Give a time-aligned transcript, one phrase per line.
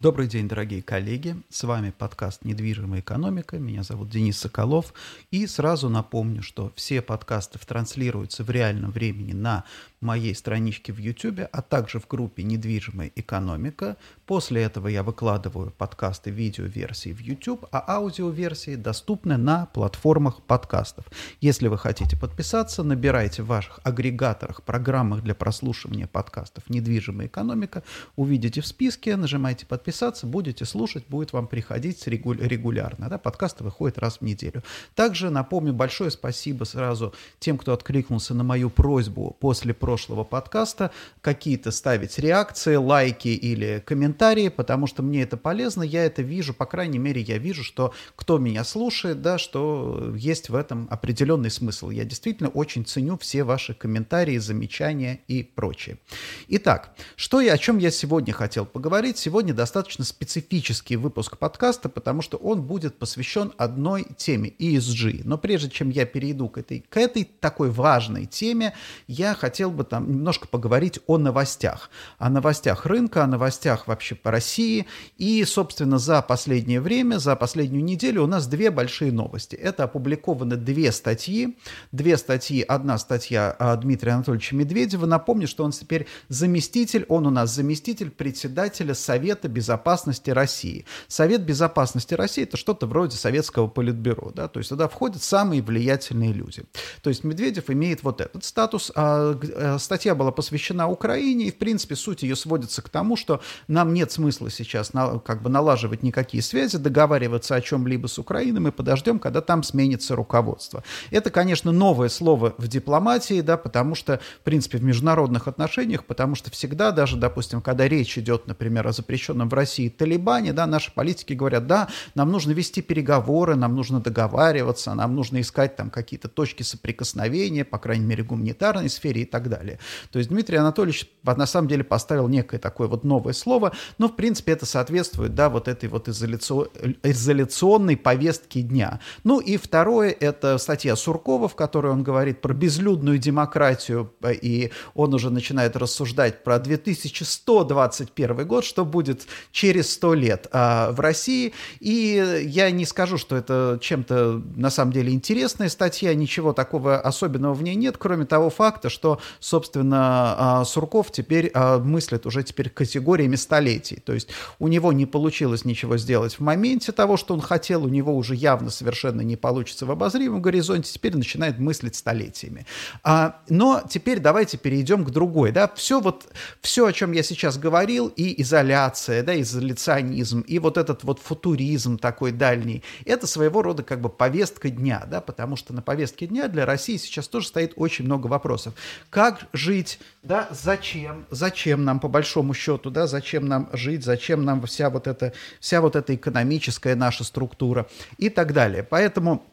[0.00, 1.36] Добрый день, дорогие коллеги.
[1.50, 3.58] С вами подкаст «Недвижимая экономика».
[3.58, 4.94] Меня зовут Денис Соколов.
[5.30, 9.64] И сразу напомню, что все подкасты транслируются в реальном времени на
[10.00, 13.96] моей страничке в YouTube, а также в группе «Недвижимая экономика».
[14.26, 21.04] После этого я выкладываю подкасты видеоверсии в YouTube, а аудиоверсии доступны на платформах подкастов.
[21.40, 27.82] Если вы хотите подписаться, набирайте в ваших агрегаторах, программах для прослушивания подкастов «Недвижимая экономика»,
[28.16, 33.08] увидите в списке, нажимайте «Подписаться», будете слушать, будет вам приходить регулярно.
[33.08, 33.18] Да?
[33.18, 34.62] Подкасты выходят раз в неделю.
[34.94, 41.72] Также напомню большое спасибо сразу тем, кто откликнулся на мою просьбу после прошлого подкаста, какие-то
[41.72, 46.98] ставить реакции, лайки или комментарии, потому что мне это полезно, я это вижу, по крайней
[46.98, 51.90] мере, я вижу, что кто меня слушает, да, что есть в этом определенный смысл.
[51.90, 55.98] Я действительно очень ценю все ваши комментарии, замечания и прочее.
[56.46, 59.18] Итак, что я, о чем я сегодня хотел поговорить?
[59.18, 65.22] Сегодня достаточно специфический выпуск подкаста, потому что он будет посвящен одной теме ESG.
[65.24, 68.72] Но прежде чем я перейду к этой, к этой такой важной теме,
[69.08, 71.90] я хотел бы бы там немножко поговорить о новостях.
[72.18, 74.86] О новостях рынка, о новостях вообще по России.
[75.16, 79.56] И, собственно, за последнее время, за последнюю неделю у нас две большие новости.
[79.56, 81.56] Это опубликованы две статьи.
[81.92, 82.62] Две статьи.
[82.62, 85.06] Одна статья Дмитрия Анатольевича Медведева.
[85.06, 90.84] Напомню, что он теперь заместитель, он у нас заместитель председателя Совета Безопасности России.
[91.08, 94.30] Совет Безопасности России– это что-то вроде советского политбюро.
[94.34, 94.48] Да?
[94.48, 96.64] То есть туда входят самые влиятельные люди.
[97.02, 98.92] То есть Медведев имеет вот этот статус.
[98.94, 103.40] А, а статья была посвящена Украине, и, в принципе, суть ее сводится к тому, что
[103.68, 108.60] нам нет смысла сейчас на, как бы налаживать никакие связи, договариваться о чем-либо с Украиной,
[108.60, 110.82] мы подождем, когда там сменится руководство.
[111.10, 116.34] Это, конечно, новое слово в дипломатии, да, потому что, в принципе, в международных отношениях, потому
[116.34, 120.92] что всегда, даже, допустим, когда речь идет, например, о запрещенном в России Талибане, да, наши
[120.92, 126.28] политики говорят, да, нам нужно вести переговоры, нам нужно договариваться, нам нужно искать там какие-то
[126.28, 129.78] точки соприкосновения, по крайней мере, гуманитарной сфере и так далее далее.
[130.10, 134.16] То есть Дмитрий Анатольевич на самом деле поставил некое такое вот новое слово, но в
[134.16, 139.00] принципе это соответствует, да, вот этой вот изоляционной повестке дня.
[139.24, 145.14] Ну и второе, это статья Суркова, в которой он говорит про безлюдную демократию, и он
[145.14, 151.52] уже начинает рассуждать про 2121 год, что будет через 100 лет а, в России.
[151.80, 157.52] И я не скажу, что это чем-то на самом деле интересная статья, ничего такого особенного
[157.54, 159.20] в ней нет, кроме того факта, что
[159.50, 163.96] собственно, а, Сурков теперь а, мыслит уже теперь категориями столетий.
[163.96, 164.28] То есть
[164.60, 168.36] у него не получилось ничего сделать в моменте того, что он хотел, у него уже
[168.36, 172.64] явно совершенно не получится в обозримом горизонте, теперь начинает мыслить столетиями.
[173.02, 175.50] А, но теперь давайте перейдем к другой.
[175.50, 175.68] Да?
[175.74, 176.26] Все, вот,
[176.60, 181.98] все, о чем я сейчас говорил, и изоляция, да, изоляционизм, и вот этот вот футуризм
[181.98, 186.46] такой дальний, это своего рода как бы повестка дня, да, потому что на повестке дня
[186.46, 188.74] для России сейчас тоже стоит очень много вопросов.
[189.10, 194.62] Как жить, да, зачем, зачем нам по большому счету, да, зачем нам жить, зачем нам
[194.66, 198.82] вся вот эта, вся вот эта экономическая наша структура и так далее.
[198.82, 199.44] Поэтому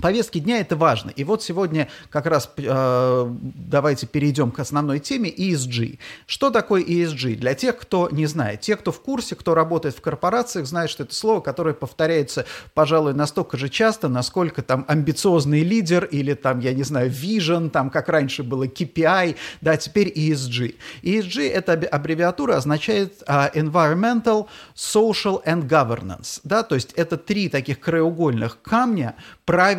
[0.00, 1.10] Повестки дня это важно.
[1.10, 5.98] И вот сегодня как раз э, давайте перейдем к основной теме ESG.
[6.26, 7.36] Что такое ESG?
[7.36, 8.62] Для тех, кто не знает.
[8.62, 13.12] Те, кто в курсе, кто работает в корпорациях, знают, что это слово, которое повторяется, пожалуй,
[13.12, 18.08] настолько же часто, насколько там амбициозный лидер или там, я не знаю, vision, там, как
[18.08, 20.74] раньше было KPI, да, теперь ESG.
[21.02, 27.78] ESG— это аббревиатура, означает uh, Environmental, Social and Governance, да, то есть это три таких
[27.78, 29.16] краеугольных камня,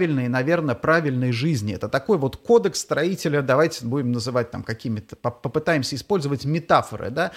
[0.04, 1.74] правильной, наверное, правильной жизни.
[1.74, 7.32] Это такой вот кодекс строителя, давайте будем называть там какими-то, попытаемся использовать метафоры, да.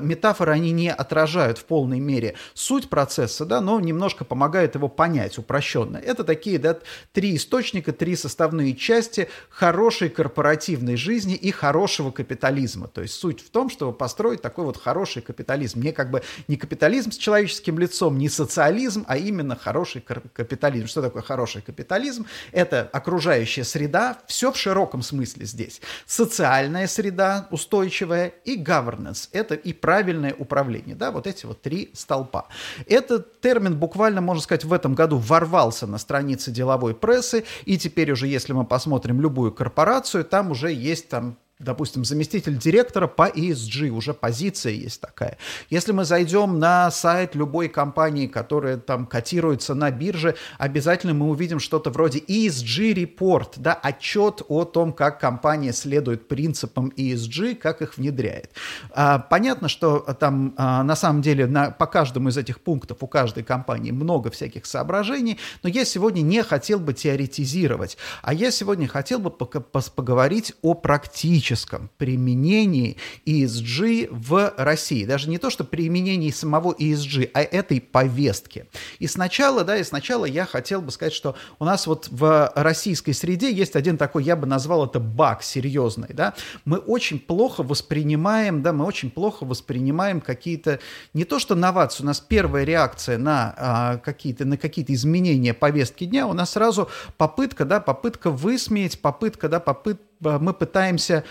[0.00, 5.36] Метафоры, они не отражают в полной мере суть процесса, да, но немножко помогают его понять
[5.36, 5.98] упрощенно.
[5.98, 6.78] Это такие, да,
[7.12, 12.88] три источника, три составные части хорошей корпоративной жизни и хорошего капитализма.
[12.88, 15.82] То есть суть в том, чтобы построить такой вот хороший капитализм.
[15.82, 20.86] Не как бы не капитализм с человеческим лицом, не социализм, а именно хороший капитализм.
[20.86, 22.05] Что такое хороший капитализм–
[22.52, 25.80] это окружающая среда, все в широком смысле здесь.
[26.06, 30.94] Социальная среда устойчивая и governance– это и правильное управление.
[30.94, 32.48] Да, вот эти вот три столпа.
[32.86, 38.12] Этот термин буквально, можно сказать, в этом году ворвался на страницы деловой прессы, и теперь
[38.12, 43.88] уже, если мы посмотрим любую корпорацию, там уже есть там допустим, заместитель директора по ESG,
[43.88, 45.38] уже позиция есть такая.
[45.70, 51.58] Если мы зайдем на сайт любой компании, которая там котируется на бирже, обязательно мы увидим
[51.58, 57.96] что-то вроде ESG report, да, отчет о том, как компания следует принципам ESG, как их
[57.96, 58.50] внедряет.
[58.90, 63.06] А, понятно, что там а, на самом деле на, по каждому из этих пунктов у
[63.06, 68.86] каждой компании много всяких соображений, но я сегодня не хотел бы теоретизировать, а я сегодня
[68.88, 75.04] хотел бы поговорить о практическом практическом применении ESG в России.
[75.04, 78.66] Даже не то, что применении самого ESG, а этой повестки.
[78.98, 83.12] И сначала, да, и сначала я хотел бы сказать, что у нас вот в российской
[83.12, 86.34] среде есть один такой, я бы назвал это баг серьезный, да.
[86.64, 90.80] Мы очень плохо воспринимаем, да, мы очень плохо воспринимаем какие-то,
[91.14, 96.06] не то что новации, у нас первая реакция на а, какие-то, на какие-то изменения повестки
[96.06, 101.24] дня, у нас сразу попытка, да, попытка высмеять, попытка, да, попытка мы пытаемся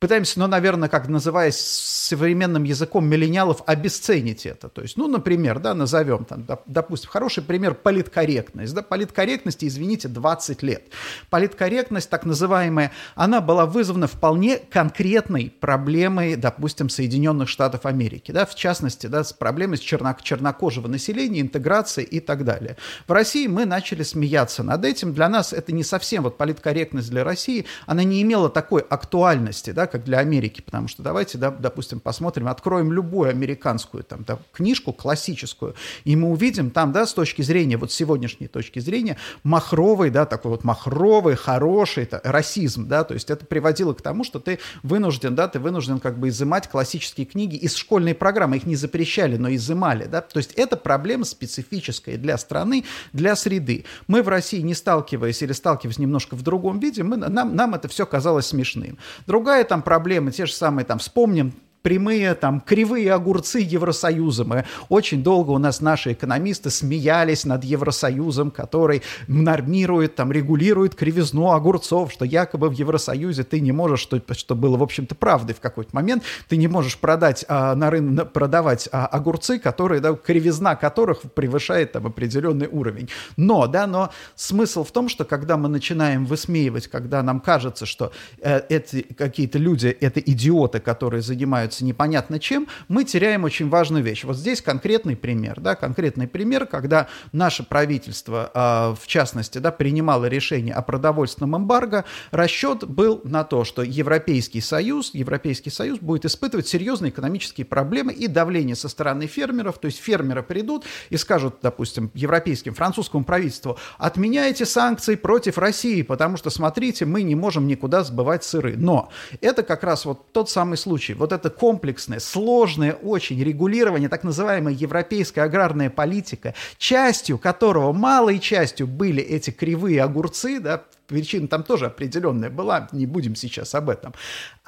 [0.00, 4.68] пытаемся, ну, наверное, как называясь современным языком миллениалов, обесценить это.
[4.68, 8.74] То есть, ну, например, да, назовем там, допустим, хороший пример политкорректность.
[8.74, 10.84] Да, политкорректности, извините, 20 лет.
[11.30, 18.30] Политкорректность, так называемая, она была вызвана вполне конкретной проблемой, допустим, Соединенных Штатов Америки.
[18.30, 22.76] Да, в частности, да, с проблемой с черно чернокожего населения, интеграции и так далее.
[23.06, 25.12] В России мы начали смеяться над этим.
[25.12, 29.87] Для нас это не совсем вот политкорректность для России, она не имела такой актуальности, да,
[29.88, 34.92] как для Америки, потому что давайте, да, допустим, посмотрим, откроем любую американскую там, да, книжку
[34.92, 35.74] классическую,
[36.04, 40.52] и мы увидим там, да, с точки зрения, вот сегодняшней точки зрения, махровый, да, такой
[40.52, 45.34] вот махровый, хороший это, расизм, да, то есть это приводило к тому, что ты вынужден,
[45.34, 49.52] да, ты вынужден как бы изымать классические книги из школьной программы, их не запрещали, но
[49.54, 53.84] изымали, да, то есть это проблема специфическая для страны, для среды.
[54.06, 57.88] Мы в России, не сталкиваясь или сталкиваясь немножко в другом виде, мы, нам, нам это
[57.88, 58.98] все казалось смешным.
[59.26, 64.44] Другая там там проблемы, те же самые, там, вспомним прямые, там, кривые огурцы Евросоюза.
[64.44, 71.52] Мы очень долго у нас наши экономисты смеялись над Евросоюзом, который нормирует, там, регулирует кривизну
[71.52, 75.60] огурцов, что якобы в Евросоюзе ты не можешь, что, что было, в общем-то, правдой в
[75.60, 80.76] какой-то момент, ты не можешь продать, а, на рынок, продавать а, огурцы, которые, да, кривизна
[80.76, 83.08] которых превышает там определенный уровень.
[83.36, 88.12] Но, да, но смысл в том, что когда мы начинаем высмеивать, когда нам кажется, что
[88.40, 94.02] э, эти какие-то люди, это идиоты, которые занимаются занимаются непонятно чем, мы теряем очень важную
[94.02, 94.24] вещь.
[94.24, 100.26] Вот здесь конкретный пример, да, конкретный пример, когда наше правительство, э, в частности, да, принимало
[100.26, 106.66] решение о продовольственном эмбарго, расчет был на то, что Европейский Союз, Европейский Союз будет испытывать
[106.66, 112.10] серьезные экономические проблемы и давление со стороны фермеров, то есть фермеры придут и скажут, допустим,
[112.14, 118.44] европейским, французскому правительству, отменяйте санкции против России, потому что, смотрите, мы не можем никуда сбывать
[118.44, 118.74] сыры.
[118.76, 119.10] Но
[119.40, 124.74] это как раз вот тот самый случай, вот это комплексное, сложное очень регулирование, так называемая
[124.74, 131.86] европейская аграрная политика, частью которого, малой частью были эти кривые огурцы, да, причина там тоже
[131.86, 134.14] определенная была, не будем сейчас об этом,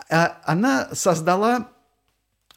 [0.09, 1.69] а, она создала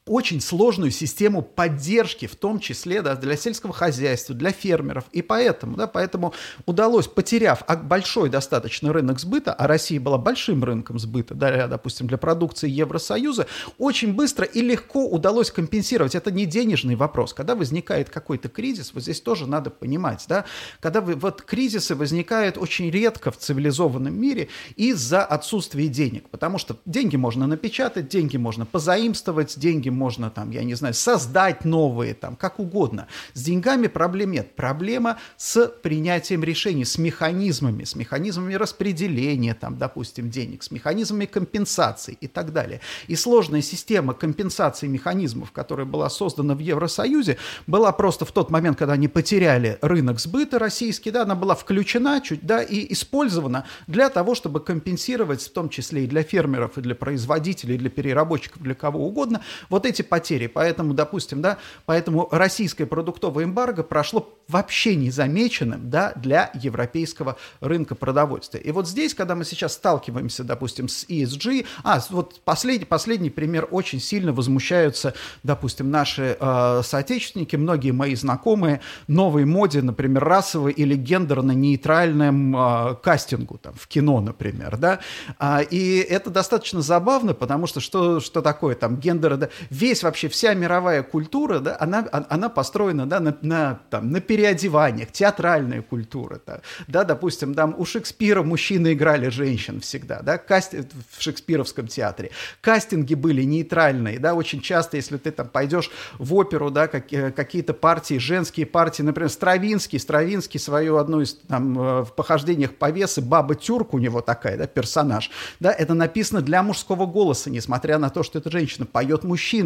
[0.06, 5.06] очень сложную систему поддержки, в том числе да, для сельского хозяйства, для фермеров.
[5.12, 6.34] И поэтому, да, поэтому
[6.66, 12.18] удалось, потеряв большой достаточно рынок сбыта, а Россия была большим рынком сбыта, да, допустим, для
[12.18, 13.48] продукции Евросоюза,
[13.78, 16.16] очень быстро и легко удалось компенсировать.
[16.16, 17.34] Это не денежный вопрос.
[17.34, 20.46] Когда возникает какой-то кризис, вот здесь тоже надо понимать, да,
[20.82, 26.78] когда вы, вот кризисы возникают очень редко в цивилизованном мире из-за отсутствия денег, потому что
[26.86, 32.36] деньги можно напечатать, деньги можно позаимствовать, деньги можно там, я не знаю, создать новые, там,
[32.36, 33.08] как угодно.
[33.34, 34.56] С деньгами проблем нет.
[34.56, 42.18] Проблема с принятием решений, с механизмами, с механизмами распределения, там, допустим, денег, с механизмами компенсации
[42.20, 42.82] и так далее.
[43.08, 48.78] И сложная система компенсации механизмов, которая была создана в Евросоюзе, была просто в тот момент,
[48.78, 54.10] когда они потеряли рынок сбыта российский, да, она была включена чуть, да, и использована для
[54.10, 58.62] того, чтобы компенсировать, в том числе и для фермеров, и для производителей, и для переработчиков,
[58.62, 60.48] для кого угодно, вот вот эти потери.
[60.48, 68.62] Поэтому, допустим, да, поэтому российское продуктовое эмбарго прошло вообще незамеченным да, для европейского рынка продовольствия.
[68.62, 73.68] И вот здесь, когда мы сейчас сталкиваемся, допустим, с ESG, а, вот последний, последний пример,
[73.72, 75.14] очень сильно возмущаются,
[75.44, 83.58] допустим, наши э, соотечественники, многие мои знакомые, новой моде, например, расовой или гендерно-нейтральным э, кастингу
[83.58, 85.00] там, в кино, например, да,
[85.40, 90.54] а, и это достаточно забавно, потому что что, что такое там гендер, весь вообще, вся
[90.54, 96.40] мировая культура, да, она, а, она построена, да, на, на, там, на переодеваниях, театральная культура,
[96.46, 100.88] да, да, допустим, там у Шекспира мужчины играли женщин всегда, да, касти...
[101.12, 102.32] в шекспировском театре.
[102.62, 105.90] Кастинги были нейтральные, да, очень часто, если ты там пойдешь
[106.20, 111.34] в оперу, да, как, э, какие-то партии, женские партии, например, Стравинский, Стравинский свою одну из
[111.48, 116.42] там э, в похождениях повесы, баба Тюрк у него такая, да, персонаж, да, это написано
[116.42, 119.63] для мужского голоса, несмотря на то, что это женщина, поет мужчина.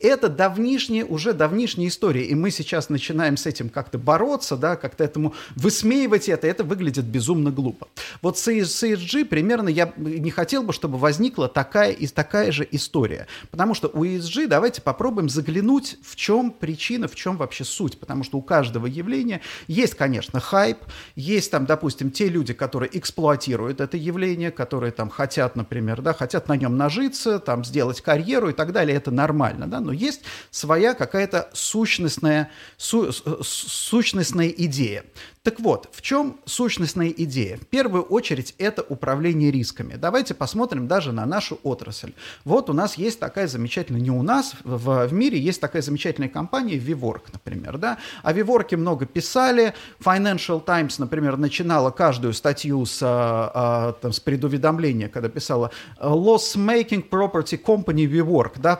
[0.00, 5.04] Это давнишняя, уже давнишняя история, и мы сейчас начинаем с этим как-то бороться, да, как-то
[5.04, 7.88] этому высмеивать это, это выглядит безумно глупо.
[8.22, 13.26] Вот с ESG примерно я не хотел бы, чтобы возникла такая, и такая же история,
[13.50, 18.24] потому что у ESG давайте попробуем заглянуть, в чем причина, в чем вообще суть, потому
[18.24, 20.78] что у каждого явления есть, конечно, хайп,
[21.16, 26.48] есть там, допустим, те люди, которые эксплуатируют это явление, которые там хотят, например, да, хотят
[26.48, 30.94] на нем нажиться, там сделать карьеру и так далее, это нормально, да, но есть своя
[30.94, 35.04] какая-то сущностная, су, сущностная идея.
[35.48, 37.56] Так вот, в чем сущностная идея?
[37.56, 39.94] В первую очередь это управление рисками.
[39.94, 42.12] Давайте посмотрим даже на нашу отрасль.
[42.44, 46.28] Вот у нас есть такая замечательная, не у нас, в, в мире есть такая замечательная
[46.28, 47.78] компания Vivork, например.
[47.78, 47.96] Да?
[48.22, 49.72] О Vivork много писали.
[50.00, 57.08] Financial Times, например, начинала каждую статью с, а, а, там, с предуведомления, когда писала Loss-making
[57.08, 58.76] property company Vivork, да,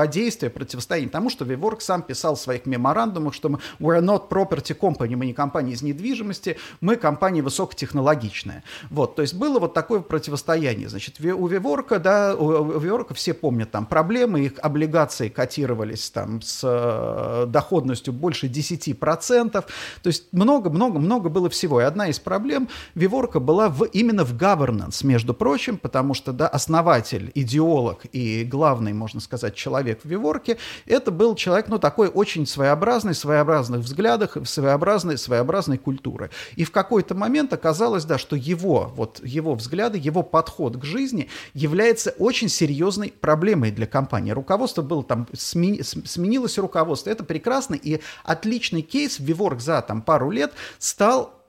[0.00, 4.76] противодействие, противостояние тому, что Vivork сам писал в своих меморандумах, что мы we're not property
[4.76, 8.62] company, мы не компания из недвижимости, недвижимости, мы компания высокотехнологичная.
[8.90, 10.88] Вот, то есть было вот такое противостояние.
[10.88, 16.60] Значит, у Виворка, да, у Виворка все помнят там проблемы, их облигации котировались там с
[16.62, 19.50] э, доходностью больше 10%.
[19.50, 19.64] То
[20.04, 21.80] есть много-много-много было всего.
[21.80, 26.48] И одна из проблем Виворка была в, именно в governance, между прочим, потому что, да,
[26.48, 32.46] основатель, идеолог и главный, можно сказать, человек в Виворке, это был человек, ну, такой очень
[32.46, 36.30] своеобразный, своеобразных взглядах, своеобразной, своеобразной культуры.
[36.56, 41.28] И в какой-то момент оказалось, да, что его, вот, его взгляды, его подход к жизни
[41.54, 44.32] является очень серьезной проблемой для компании.
[44.32, 50.30] Руководство было там, смени, сменилось руководство, это прекрасно, и отличный кейс, Виворк за там пару
[50.30, 51.39] лет стал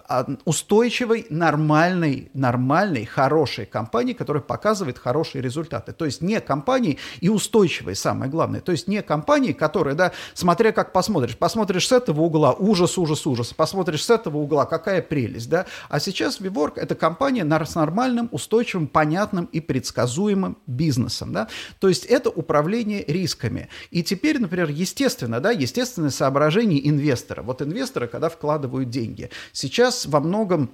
[0.45, 5.93] устойчивой, нормальной, нормальной, хорошей компании, которая показывает хорошие результаты.
[5.93, 8.61] То есть не компании и устойчивой, самое главное.
[8.61, 13.25] То есть не компании, которые, да, смотря как посмотришь, посмотришь с этого угла, ужас, ужас,
[13.25, 15.65] ужас, посмотришь с этого угла, какая прелесть, да.
[15.89, 21.47] А сейчас Виворк это компания с нормальным, устойчивым, понятным и предсказуемым бизнесом, да.
[21.79, 23.69] То есть это управление рисками.
[23.91, 27.41] И теперь, например, естественно, да, естественное соображение инвестора.
[27.43, 29.29] Вот инвесторы, когда вкладывают деньги.
[29.53, 30.71] Сейчас во многом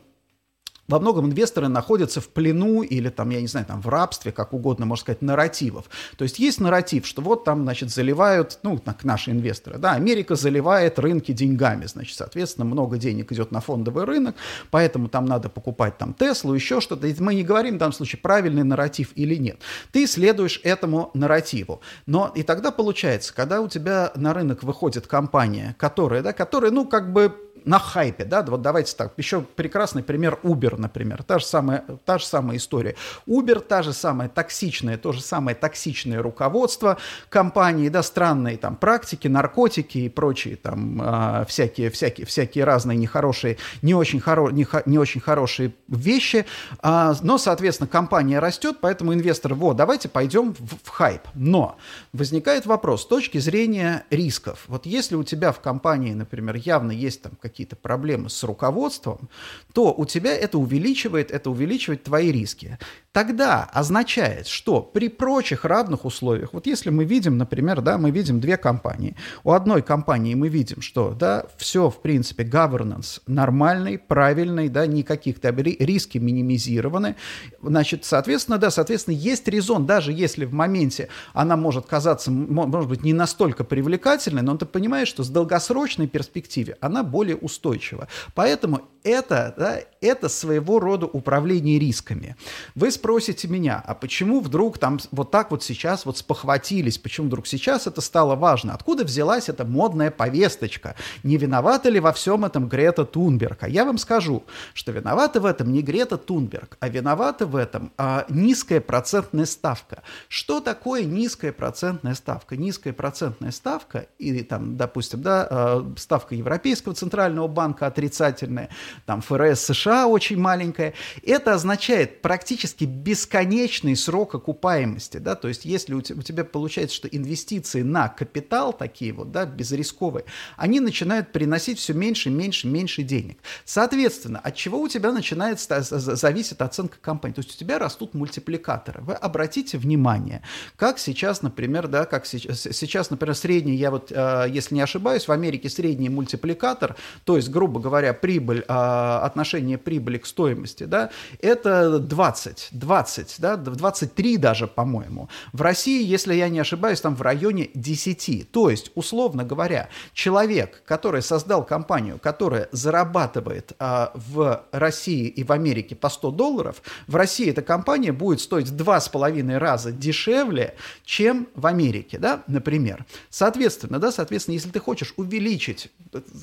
[0.87, 4.53] во многом инвесторы находятся в плену или там, я не знаю, там в рабстве, как
[4.53, 5.85] угодно, можно сказать, нарративов.
[6.17, 10.97] То есть есть нарратив, что вот там, значит, заливают, ну, наши инвесторы, да, Америка заливает
[10.97, 14.35] рынки деньгами, значит, соответственно, много денег идет на фондовый рынок,
[14.71, 17.07] поэтому там надо покупать там Теслу, еще что-то.
[17.19, 19.59] Мы не говорим в данном случае, правильный нарратив или нет.
[19.91, 21.81] Ты следуешь этому нарративу.
[22.05, 26.85] Но и тогда получается, когда у тебя на рынок выходит компания, которая, да, которая, ну,
[26.85, 27.33] как бы
[27.67, 32.17] на хайпе, да, вот давайте так, еще прекрасный пример Uber, например, та же самая, та
[32.17, 32.95] же самая история.
[33.27, 36.97] Uber, та же самая токсичная, то же самое токсичное руководство
[37.29, 43.57] компании, да, странные там практики, наркотики и прочие там э, всякие, всякие, всякие разные нехорошие,
[43.81, 46.45] не очень, хоро, не, не очень хорошие вещи,
[46.81, 51.23] э, но, соответственно, компания растет, поэтому инвесторы, вот, давайте пойдем в, в хайп.
[51.33, 51.77] Но
[52.13, 54.63] возникает вопрос с точки зрения рисков.
[54.67, 59.29] Вот если у тебя в компании, например, явно есть там какие какие-то проблемы с руководством,
[59.73, 62.77] то у тебя это увеличивает, это увеличивает твои риски.
[63.11, 68.39] Тогда означает, что при прочих равных условиях, вот если мы видим, например, да, мы видим
[68.39, 74.69] две компании, у одной компании мы видим, что, да, все, в принципе, governance нормальный, правильный,
[74.69, 77.15] да, никаких там риски минимизированы,
[77.63, 83.03] значит, соответственно, да, соответственно, есть резон, даже если в моменте она может казаться, может быть,
[83.03, 88.07] не настолько привлекательной, но ты понимаешь, что с долгосрочной перспективе она более устойчива.
[88.35, 92.35] Поэтому это, да, это своего рода управление рисками.
[92.75, 97.47] Вы спросите меня, а почему вдруг там вот так вот сейчас вот спохватились, почему вдруг
[97.47, 98.73] сейчас это стало важно?
[98.73, 100.95] Откуда взялась эта модная повесточка?
[101.23, 103.63] Не виновата ли во всем этом Грета Тунберг?
[103.63, 107.91] А я вам скажу, что виновата в этом не Грета Тунберг, а виновата в этом
[107.97, 110.03] а, низкая процентная ставка.
[110.27, 112.57] Что такое низкая процентная ставка?
[112.57, 118.69] Низкая процентная ставка, или там, допустим, да, а, ставка Европейского центрального Центрального банка отрицательная,
[119.05, 120.93] там ФРС США очень маленькая.
[121.23, 127.81] Это означает практически бесконечный срок окупаемости, да, то есть если у тебя, получается, что инвестиции
[127.81, 130.23] на капитал такие вот, да, безрисковые,
[130.55, 133.39] они начинают приносить все меньше, меньше, меньше денег.
[133.65, 139.01] Соответственно, от чего у тебя начинает зависит оценка компании, то есть у тебя растут мультипликаторы.
[139.01, 140.43] Вы обратите внимание,
[140.77, 145.27] как сейчас, например, да, как сейчас, сейчас например, средний, я вот, э, если не ошибаюсь,
[145.27, 151.09] в Америке средний мультипликатор, то есть, грубо говоря, прибыль, э, отношение прибыли к стоимости, да,
[151.41, 155.29] это 20, 20, да, 23 даже, по-моему.
[155.53, 158.51] В России, если я не ошибаюсь, там в районе 10.
[158.51, 165.51] То есть, условно говоря, человек, который создал компанию, которая зарабатывает э, в России и в
[165.51, 171.47] Америке по 100 долларов, в России эта компания будет стоить в 2,5 раза дешевле, чем
[171.55, 173.05] в Америке, да, например.
[173.29, 175.91] Соответственно, да, соответственно, если ты хочешь увеличить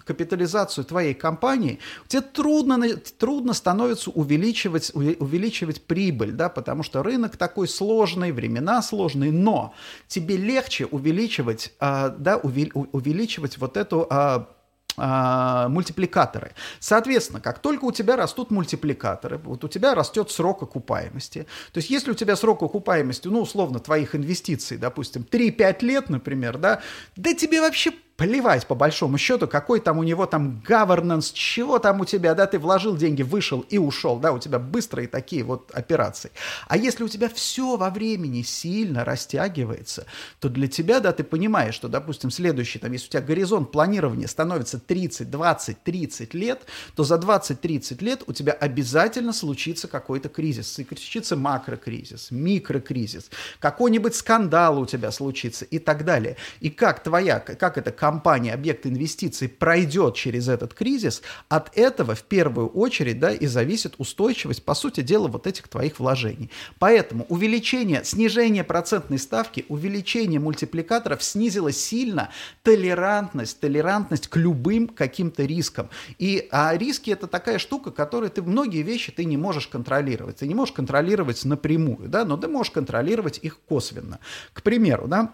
[0.05, 1.79] капитализацию твоей компании,
[2.09, 9.33] тебе трудно, трудно становится увеличивать, увеличивать прибыль, да, потому что рынок такой сложный, времена сложные,
[9.33, 9.75] но
[10.09, 14.49] тебе легче увеличивать, а, да, увеличивать вот эту а,
[14.97, 16.53] а, мультипликаторы.
[16.79, 21.47] Соответственно, как только у тебя растут мультипликаторы, вот у тебя растет срок окупаемости.
[21.73, 26.59] То есть, если у тебя срок окупаемости, ну, условно, твоих инвестиций, допустим, 3-5 лет, например,
[26.59, 26.81] да,
[27.17, 32.01] да тебе вообще плевать по большому счету, какой там у него там governance, чего там
[32.01, 35.71] у тебя, да, ты вложил деньги, вышел и ушел, да, у тебя быстрые такие вот
[35.73, 36.31] операции.
[36.69, 40.07] А если у тебя все во времени сильно растягивается,
[40.39, 44.29] то для тебя, да, ты понимаешь, что, допустим, следующий, там, если у тебя горизонт планирования
[44.29, 46.63] становится 30, 20, 30 лет,
[46.95, 54.79] то за 20-30 лет у тебя обязательно случится какой-то кризис, случится макрокризис, микрокризис, какой-нибудь скандал
[54.79, 56.37] у тебя случится и так далее.
[56.61, 62.23] И как твоя, как это компания, объект инвестиций пройдет через этот кризис, от этого в
[62.25, 66.51] первую очередь да, и зависит устойчивость, по сути дела, вот этих твоих вложений.
[66.79, 72.29] Поэтому увеличение, снижение процентной ставки, увеличение мультипликаторов снизило сильно
[72.63, 75.89] толерантность, толерантность к любым каким-то рискам.
[76.19, 80.37] И а риски это такая штука, которую ты многие вещи ты не можешь контролировать.
[80.37, 84.19] Ты не можешь контролировать напрямую, да, но ты можешь контролировать их косвенно.
[84.53, 85.33] К примеру, да,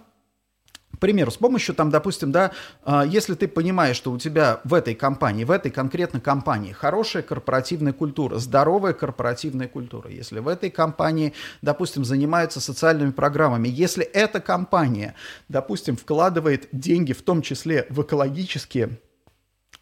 [0.95, 2.53] к примеру, с помощью, там, допустим, да,
[2.85, 7.23] а, если ты понимаешь, что у тебя в этой компании, в этой конкретной компании хорошая
[7.23, 14.41] корпоративная культура, здоровая корпоративная культура, если в этой компании, допустим, занимаются социальными программами, если эта
[14.41, 15.15] компания,
[15.49, 18.99] допустим, вкладывает деньги в том числе в экологические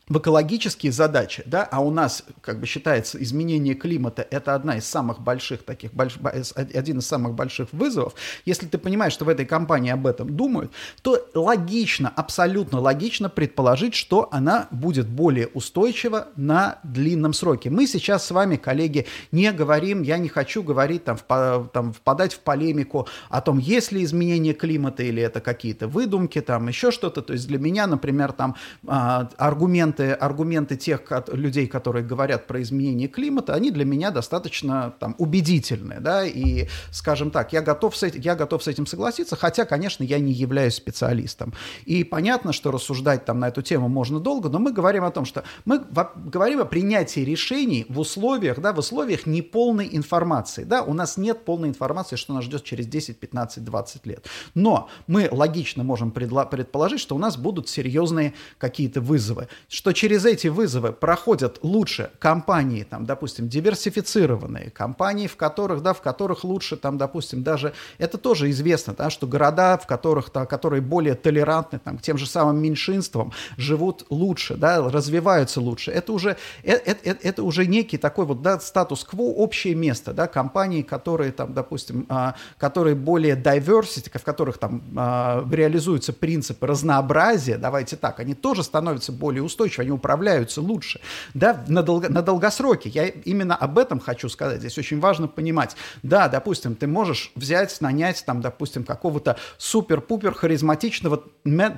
[0.08, 4.86] в экологические задачи, да, а у нас, как бы считается, изменение климата– это одна из
[4.86, 6.18] самых больших таких, больш,
[6.56, 10.72] один из самых больших вызовов, если ты понимаешь, что в этой компании об этом думают,
[11.02, 17.70] то логично, абсолютно логично предположить, что она будет более устойчива на длинном сроке.
[17.70, 22.34] Мы сейчас с вами, коллеги, не говорим, я не хочу говорить, там, в, там, впадать
[22.34, 27.22] в полемику о том, есть ли изменение климата или это какие-то выдумки, там, еще что-то.
[27.22, 32.62] То есть для меня, например, там, а, аргумент аргументы, аргументы тех людей, которые говорят про
[32.62, 36.00] изменение климата, они для меня достаточно там, убедительны.
[36.00, 36.24] Да?
[36.24, 40.18] И, скажем так, я готов, с этим, я готов с этим согласиться, хотя, конечно, я
[40.18, 41.52] не являюсь специалистом.
[41.84, 45.24] И понятно, что рассуждать там на эту тему можно долго, но мы говорим о том,
[45.24, 50.64] что мы говорим о принятии решений в условиях, да, в условиях неполной информации.
[50.64, 50.82] Да?
[50.82, 54.26] У нас нет полной информации, что нас ждет через 10, 15, 20 лет.
[54.54, 60.26] Но мы логично можем предположить, что у нас будут серьезные какие-то вызовы, что что через
[60.26, 66.76] эти вызовы проходят лучше компании, там, допустим, диверсифицированные, компании, в которых, да, в которых лучше,
[66.76, 71.78] там, допустим, даже, это тоже известно, да, что города, в которых, да, которые более толерантны
[71.78, 75.90] там, к тем же самым меньшинствам, живут лучше, да, развиваются лучше.
[75.90, 80.26] Это уже, это, это, э, это уже некий такой вот, да, статус-кво, общее место, да,
[80.26, 87.56] компании, которые, там, допустим, а, которые более diversity, в которых там а, реализуются принципы разнообразия,
[87.56, 91.00] давайте так, они тоже становятся более устойчивыми, они управляются лучше.
[91.34, 92.88] Да, на, долго, на долгосроке.
[92.88, 94.60] Я именно об этом хочу сказать.
[94.60, 95.76] Здесь очень важно понимать.
[96.02, 101.22] Да, допустим, ты можешь взять, нанять, там, допустим, какого-то супер-пупер харизматичного,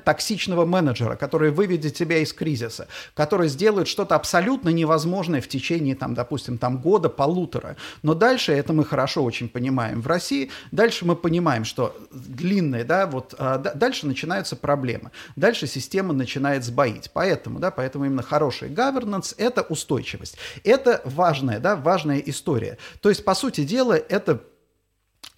[0.05, 6.15] токсичного менеджера, который выведет тебя из кризиса, который сделает что-то абсолютно невозможное в течение, там,
[6.15, 7.77] допустим, там, года, полутора.
[8.03, 13.07] Но дальше, это мы хорошо очень понимаем в России, дальше мы понимаем, что длинные, да,
[13.07, 15.11] вот, а, дальше начинаются проблемы.
[15.37, 17.11] Дальше система начинает сбоить.
[17.13, 20.37] Поэтому, да, поэтому именно хороший governance– это устойчивость.
[20.65, 22.77] Это важная, да, важная история.
[23.01, 24.43] То есть, по сути дела, это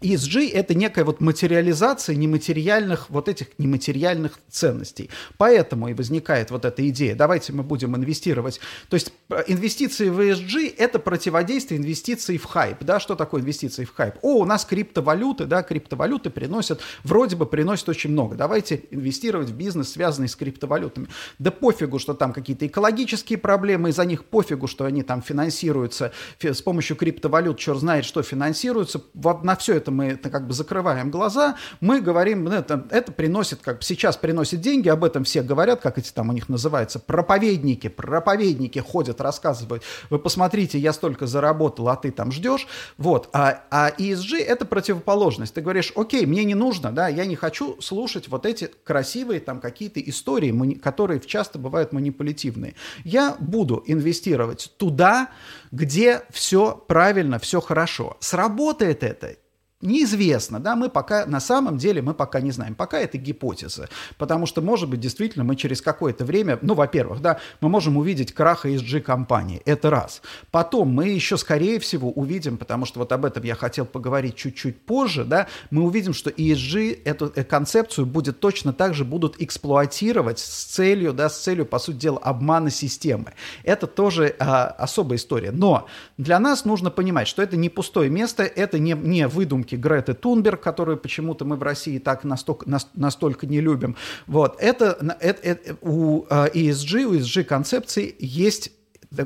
[0.03, 5.11] ESG– это некая вот материализация нематериальных, вот этих нематериальных ценностей.
[5.39, 8.61] Поэтому и возникает вот эта идея, давайте мы будем инвестировать.
[8.89, 12.79] То есть э, инвестиции в ESG– это противодействие инвестиций в хайп.
[12.81, 13.01] Да?
[13.01, 14.17] Что такое инвестиции в хайп?
[14.23, 18.37] О, у нас криптовалюты, да, криптовалюты приносят, вроде бы приносят очень много.
[18.37, 21.09] Давайте инвестировать в бизнес, связанный с криптовалютами.
[21.39, 26.63] Да пофигу, что там какие-то экологические проблемы, из-за них пофигу, что они там финансируются с
[26.63, 29.01] помощью криптовалют, черт знает, что финансируется.
[29.43, 33.61] На все это мы это как бы закрываем глаза, мы говорим, ну, это, это приносит,
[33.63, 37.89] как сейчас приносит деньги, об этом все говорят, как эти там у них называются, проповедники,
[37.89, 42.67] проповедники ходят, рассказывают, вы посмотрите, я столько заработал, а ты там ждешь,
[42.99, 47.37] вот, а, а ESG это противоположность, ты говоришь, окей, мне не нужно, да, я не
[47.37, 52.75] хочу слушать вот эти красивые там какие-то истории, которые часто бывают манипулятивные,
[53.05, 55.29] я буду инвестировать туда,
[55.71, 58.17] где все правильно, все хорошо.
[58.21, 59.37] Сработает это
[59.83, 62.77] Неизвестно, да, мы пока, на самом деле, мы пока не знаем.
[62.77, 67.41] Пока это гипотеза, потому что, может быть, действительно, мы через какое-то время, ну, во-первых, да,
[67.61, 70.23] мы можем увидеть крах ESG-компании, это раз.
[70.53, 74.87] Потом мы еще, скорее всего, увидим, потому что вот об этом я хотел поговорить чуть-чуть
[74.87, 80.39] позже, да, мы увидим, что ESG, эту э, концепцию будет точно так же будут эксплуатировать
[80.39, 83.33] с целью, да, с целью, по сути дела, обмана системы.
[83.65, 85.51] Это тоже а, особая история.
[85.51, 89.77] Но для нас нужно понимать, что это не пустое место, это не, не выдумки выдумки
[89.77, 93.97] Греты Тунберг, которую почему-то мы в России так настолько, настолько не любим.
[94.27, 94.57] Вот.
[94.61, 98.73] Это, это, это у ESG, у ESG концепции есть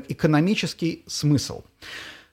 [0.09, 1.63] экономический смысл.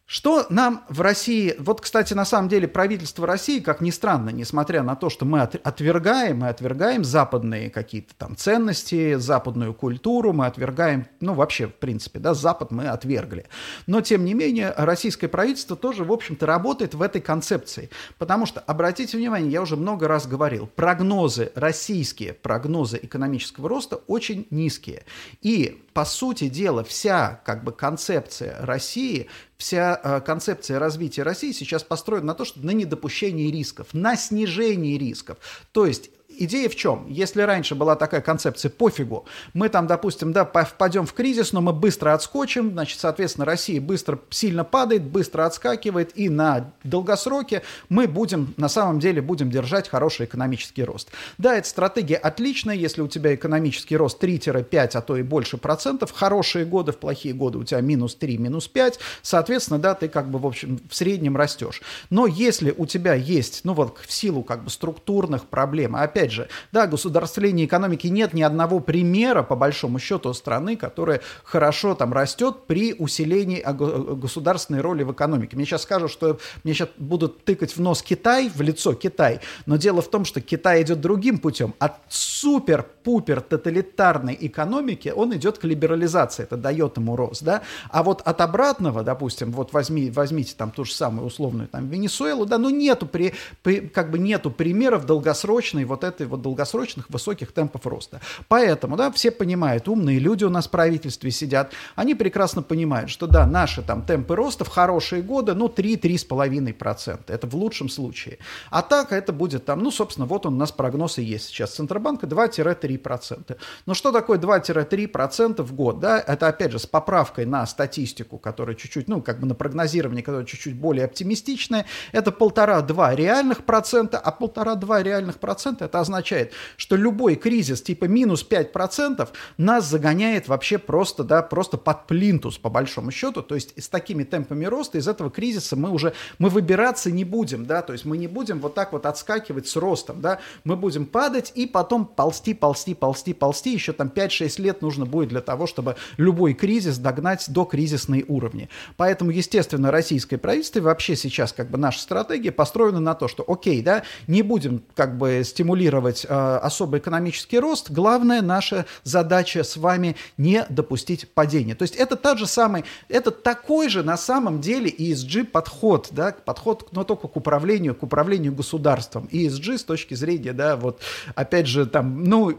[0.06, 4.82] Что нам в России, вот, кстати, на самом деле правительство России, как ни странно, несмотря
[4.82, 11.06] на то, что мы отвергаем, мы отвергаем западные какие-то там ценности, западную культуру, мы отвергаем,
[11.20, 13.46] ну, вообще, в принципе, да, Запад мы отвергли.
[13.86, 17.88] Но, тем не менее, российское правительство тоже, в общем-то, работает в этой концепции.
[18.18, 24.46] Потому что, обратите внимание, я уже много раз говорил, прогнозы, российские прогнозы экономического роста очень
[24.50, 25.04] низкие.
[25.40, 29.28] И по сути дела, вся как бы концепция России,
[29.64, 34.98] вся э, концепция развития России сейчас построена на то, что на недопущении рисков, на снижении
[34.98, 35.38] рисков.
[35.72, 37.06] То есть идея в чем?
[37.08, 41.72] Если раньше была такая концепция пофигу, мы там, допустим, да, впадем в кризис, но мы
[41.72, 48.54] быстро отскочим, значит, соответственно, Россия быстро сильно падает, быстро отскакивает, и на долгосроке мы будем,
[48.56, 51.10] на самом деле, будем держать хороший экономический рост.
[51.38, 56.12] Да, эта стратегия отличная, если у тебя экономический рост 3-5, а то и больше процентов,
[56.12, 60.30] хорошие годы, в плохие годы у тебя минус 3, минус 5, соответственно, да, ты как
[60.30, 61.82] бы, в общем, в среднем растешь.
[62.10, 66.32] Но если у тебя есть, ну вот, в силу как бы структурных проблем, опять опять
[66.32, 72.12] же, да, государствления экономики нет ни одного примера, по большому счету, страны, которая хорошо там
[72.12, 75.56] растет при усилении государственной роли в экономике.
[75.56, 79.76] Мне сейчас скажут, что мне сейчас будут тыкать в нос Китай, в лицо Китай, но
[79.76, 81.74] дело в том, что Китай идет другим путем.
[81.78, 88.22] От супер-пупер тоталитарной экономики он идет к либерализации, это дает ему рост, да, а вот
[88.22, 92.70] от обратного, допустим, вот возьми, возьмите там ту же самую условную там Венесуэлу, да, ну
[92.70, 98.20] нету, при, при, как бы нету примеров долгосрочной вот этой вот долгосрочных высоких темпов роста.
[98.48, 103.26] Поэтому, да, все понимают, умные люди у нас в правительстве сидят, они прекрасно понимают, что
[103.26, 108.38] да, наши там темпы роста в хорошие годы, ну, 3-3,5%, это в лучшем случае.
[108.70, 111.74] А так это будет там, ну, собственно, вот он у нас прогноз и есть сейчас
[111.74, 113.56] Центробанка 2-3%.
[113.86, 118.76] Но что такое 2-3% в год, да, это опять же с поправкой на статистику, которая
[118.76, 124.30] чуть-чуть, ну, как бы на прогнозирование, которое чуть-чуть более оптимистичное, это полтора-два реальных процента, а
[124.30, 131.24] полтора-два реальных процента это означает, что любой кризис типа минус 5% нас загоняет вообще просто,
[131.24, 133.42] да, просто под плинтус, по большому счету.
[133.42, 137.66] То есть с такими темпами роста из этого кризиса мы уже, мы выбираться не будем,
[137.66, 141.06] да, то есть мы не будем вот так вот отскакивать с ростом, да, мы будем
[141.06, 145.66] падать и потом ползти, ползти, ползти, ползти, еще там 5-6 лет нужно будет для того,
[145.66, 148.68] чтобы любой кризис догнать до кризисной уровни.
[148.96, 153.82] Поэтому, естественно, российское правительство вообще сейчас как бы наша стратегия построена на то, что окей,
[153.82, 159.76] да, не будем как бы стимулировать стимулировать э, особый экономический рост, главная наша задача с
[159.76, 161.74] вами не допустить падения.
[161.74, 166.34] То есть это тот же самый, это такой же на самом деле ESG подход, да,
[166.44, 169.28] подход, но только к управлению, к управлению государством.
[169.30, 171.00] ESG с точки зрения, да, вот,
[171.34, 172.56] опять же, там, ну,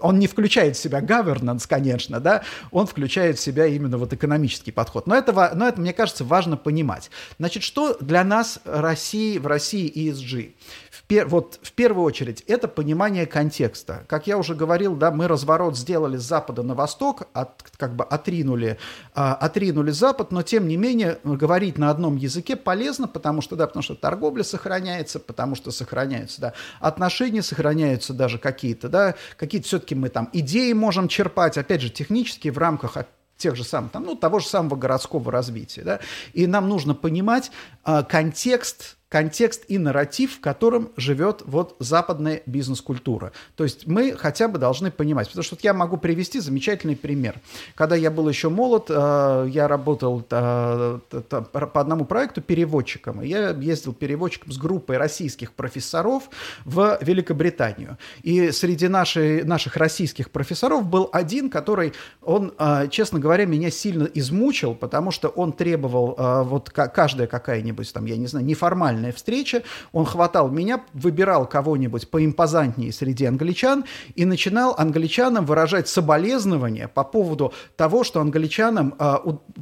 [0.00, 4.72] он не включает в себя governance, конечно, да, он включает в себя именно вот экономический
[4.72, 5.06] подход.
[5.06, 7.10] Но это, но это, мне кажется, важно понимать.
[7.38, 10.52] Значит, что для нас России, в России ESG?
[10.92, 14.04] В пер, вот в первую очередь, это понимание контекста.
[14.08, 18.04] Как я уже говорил, да, мы разворот сделали с запада на восток, от, как бы
[18.04, 18.76] отринули,
[19.14, 23.66] а, отринули Запад, но тем не менее говорить на одном языке полезно, потому что, да,
[23.66, 29.94] потому что торговля сохраняется, потому что сохраняются, да, отношения сохраняются даже какие-то, да, какие-то все-таки
[29.94, 32.98] мы там идеи можем черпать, опять же, технически в рамках
[33.38, 35.82] тех же самых, там, ну, того же самого городского развития.
[35.82, 36.00] Да?
[36.34, 37.50] И нам нужно понимать
[37.84, 43.32] э, контекст контекст и нарратив, в котором живет вот западная бизнес-культура.
[43.56, 47.38] То есть мы хотя бы должны понимать, потому что я могу привести замечательный пример.
[47.74, 50.98] Когда я был еще молод, э, я работал э,
[51.30, 56.30] по одному проекту переводчиком, я ездил переводчиком с группой российских профессоров
[56.64, 57.98] в Великобританию.
[58.22, 64.04] И среди нашей, наших российских профессоров был один, который, он, э, честно говоря, меня сильно
[64.04, 69.62] измучил, потому что он требовал вот каждая какая-нибудь там, я не знаю, неформальная неформальная встреча,
[69.92, 73.84] он хватал меня, выбирал кого-нибудь поимпозантнее среди англичан
[74.14, 79.14] и начинал англичанам выражать соболезнования по поводу того, что англичанам э,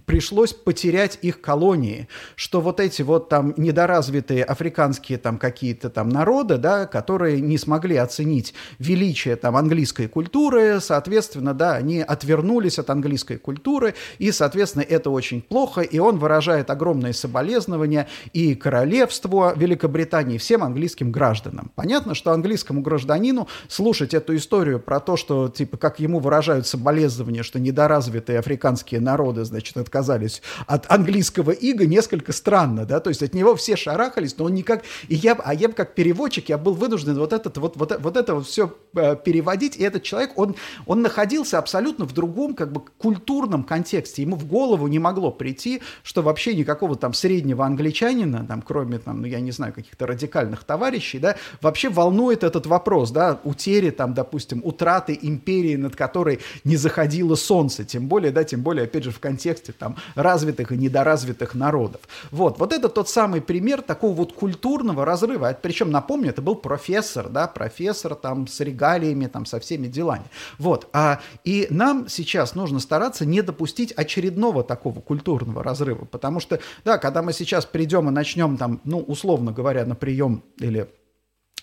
[0.07, 6.59] пришлось потерять их колонии, что вот эти вот там недоразвитые африканские там какие-то там народы,
[6.59, 13.37] да, которые не смогли оценить величие там английской культуры, соответственно, да, они отвернулись от английской
[13.37, 20.39] культуры, и, соответственно, это очень плохо, и он выражает огромные соболезнования и королевству, большинство Великобритании,
[20.39, 21.71] всем английским гражданам.
[21.75, 27.43] Понятно, что английскому гражданину слушать эту историю про то, что, типа, как ему выражают соболезнования,
[27.43, 33.35] что недоразвитые африканские народы, значит, отказались от английского ига, несколько странно, да, то есть от
[33.35, 37.19] него все шарахались, но он никак, и я, а я как переводчик, я был вынужден
[37.19, 41.03] вот, этот, вот, вот, вот это вот все э, переводить, и этот человек, он, он
[41.03, 46.23] находился абсолютно в другом, как бы, культурном контексте, ему в голову не могло прийти, что
[46.23, 51.19] вообще никакого там среднего англичанина, там, кроме там ну, я не знаю, каких-то радикальных товарищей,
[51.19, 57.35] да, вообще волнует этот вопрос, да, утери, там, допустим, утраты империи, над которой не заходило
[57.35, 62.01] солнце, тем более, да, тем более, опять же, в контексте, там, развитых и недоразвитых народов.
[62.31, 67.29] Вот, вот это тот самый пример такого вот культурного разрыва, причем, напомню, это был профессор,
[67.29, 70.25] да, профессор, там, с регалиями, там, со всеми делами.
[70.59, 76.61] Вот, а, и нам сейчас нужно стараться не допустить очередного такого культурного разрыва, потому что,
[76.85, 80.89] да, когда мы сейчас придем и начнем, там, ну, условно говоря, на прием или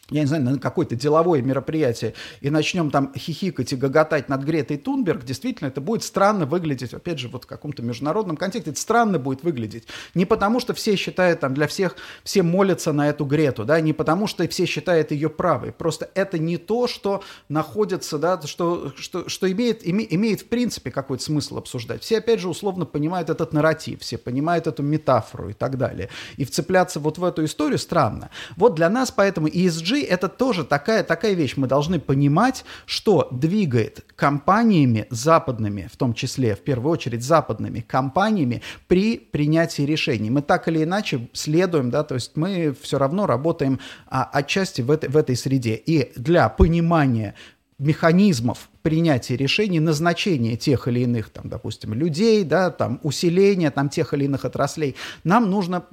[0.10, 4.78] я не знаю, на какое-то деловое мероприятие и начнем там хихикать и гоготать над Гретой
[4.78, 9.20] Тунберг, действительно, это будет странно выглядеть, опять же, вот в каком-то международном контексте, это странно
[9.20, 9.86] будет выглядеть.
[10.14, 13.94] Не потому, что все считают, там, для всех, все молятся на эту Грету, да, не
[13.94, 19.28] потому, что все считают ее правой, просто это не то, что находится, да, что, что,
[19.28, 22.04] что имеет, име, имеет в принципе какой-то смысл обсуждать.
[22.04, 26.10] Все, опять же, условно понимают этот нарратив, все понимают эту метафору и так далее.
[26.38, 28.30] И вцепляться вот в эту историю странно.
[28.56, 31.56] Вот для нас поэтому ESG это тоже такая, такая вещь.
[31.58, 38.62] Мы должны понимать, что двигает компаниями западными, в том числе, в первую очередь, западными компаниями
[38.88, 40.30] при принятии решений.
[40.30, 44.92] Мы так или иначе следуем, да, то есть мы все равно работаем а, отчасти в
[44.92, 45.76] этой, в этой среде.
[45.76, 47.36] И для понимания
[47.80, 54.14] механизмов принятия решений, назначения тех или иных, там, допустим, людей, да, там, усиления там, тех
[54.14, 54.96] или иных отраслей,
[55.26, 55.84] нам нужно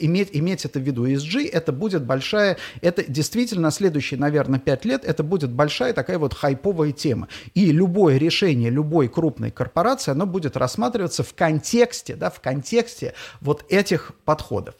[0.00, 1.06] иметь, иметь это в виду.
[1.06, 6.34] ESG это будет большая, это действительно следующие, наверное, пять лет, это будет большая такая вот
[6.34, 7.28] хайповая тема.
[7.54, 13.64] И любое решение любой крупной корпорации, оно будет рассматриваться в контексте, да, в контексте вот
[13.70, 14.74] этих подходов.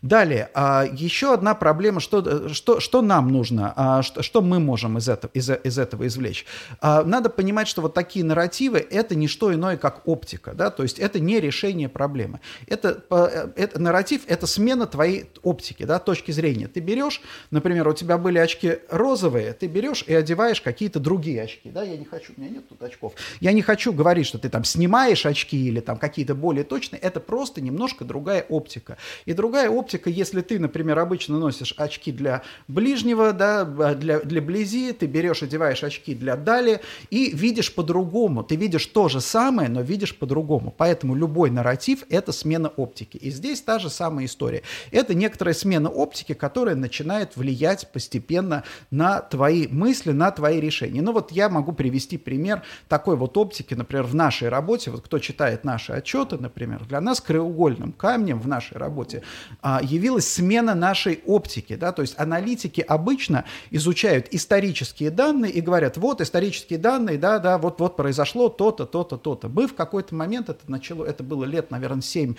[0.00, 4.96] Далее, а, еще одна проблема, что, что, что нам нужно, а, что, что мы можем
[4.96, 6.46] из этого, из, из этого извлечь.
[6.80, 10.84] А, надо понимать, что вот такие нарративы– это не что иное, как оптика, да, то
[10.84, 12.40] есть это не решение проблемы.
[12.68, 16.68] Это, э, это нарратив– это смена твоей оптики, да, точки зрения.
[16.68, 21.70] Ты берешь, например, у тебя были очки розовые, ты берешь и одеваешь какие-то другие очки,
[21.70, 24.48] да, я не хочу, у меня нет тут очков, я не хочу говорить, что ты
[24.48, 28.96] там снимаешь очки или там какие-то более точные, это просто немножко другая оптика.
[29.26, 34.92] И другая оптика, если ты, например, обычно носишь очки для ближнего, да, для, для близи,
[34.92, 38.42] ты берешь, одеваешь очки для дали, и видишь по-другому.
[38.42, 40.74] Ты видишь то же самое, но видишь по-другому.
[40.76, 43.16] Поэтому любой нарратив– это смена оптики.
[43.16, 44.62] И здесь та же самая история.
[44.90, 51.02] Это некоторая смена оптики, которая начинает влиять постепенно на твои мысли, на твои решения.
[51.02, 54.90] Ну вот я могу привести пример такой вот оптики, например, в нашей работе.
[54.90, 59.22] Вот кто читает наши отчеты, например, для нас краеугольным камнем в нашей работе
[59.62, 61.76] а, явилась смена нашей оптики.
[61.76, 61.92] Да?
[61.92, 67.58] То есть аналитики обычно изучают исторические данные и говорят, вот исторические данные, данные, да, да,
[67.58, 69.48] вот, вот произошло то-то, то-то, то-то.
[69.50, 72.34] Мы в какой-то момент, это начало, это было лет, наверное, 7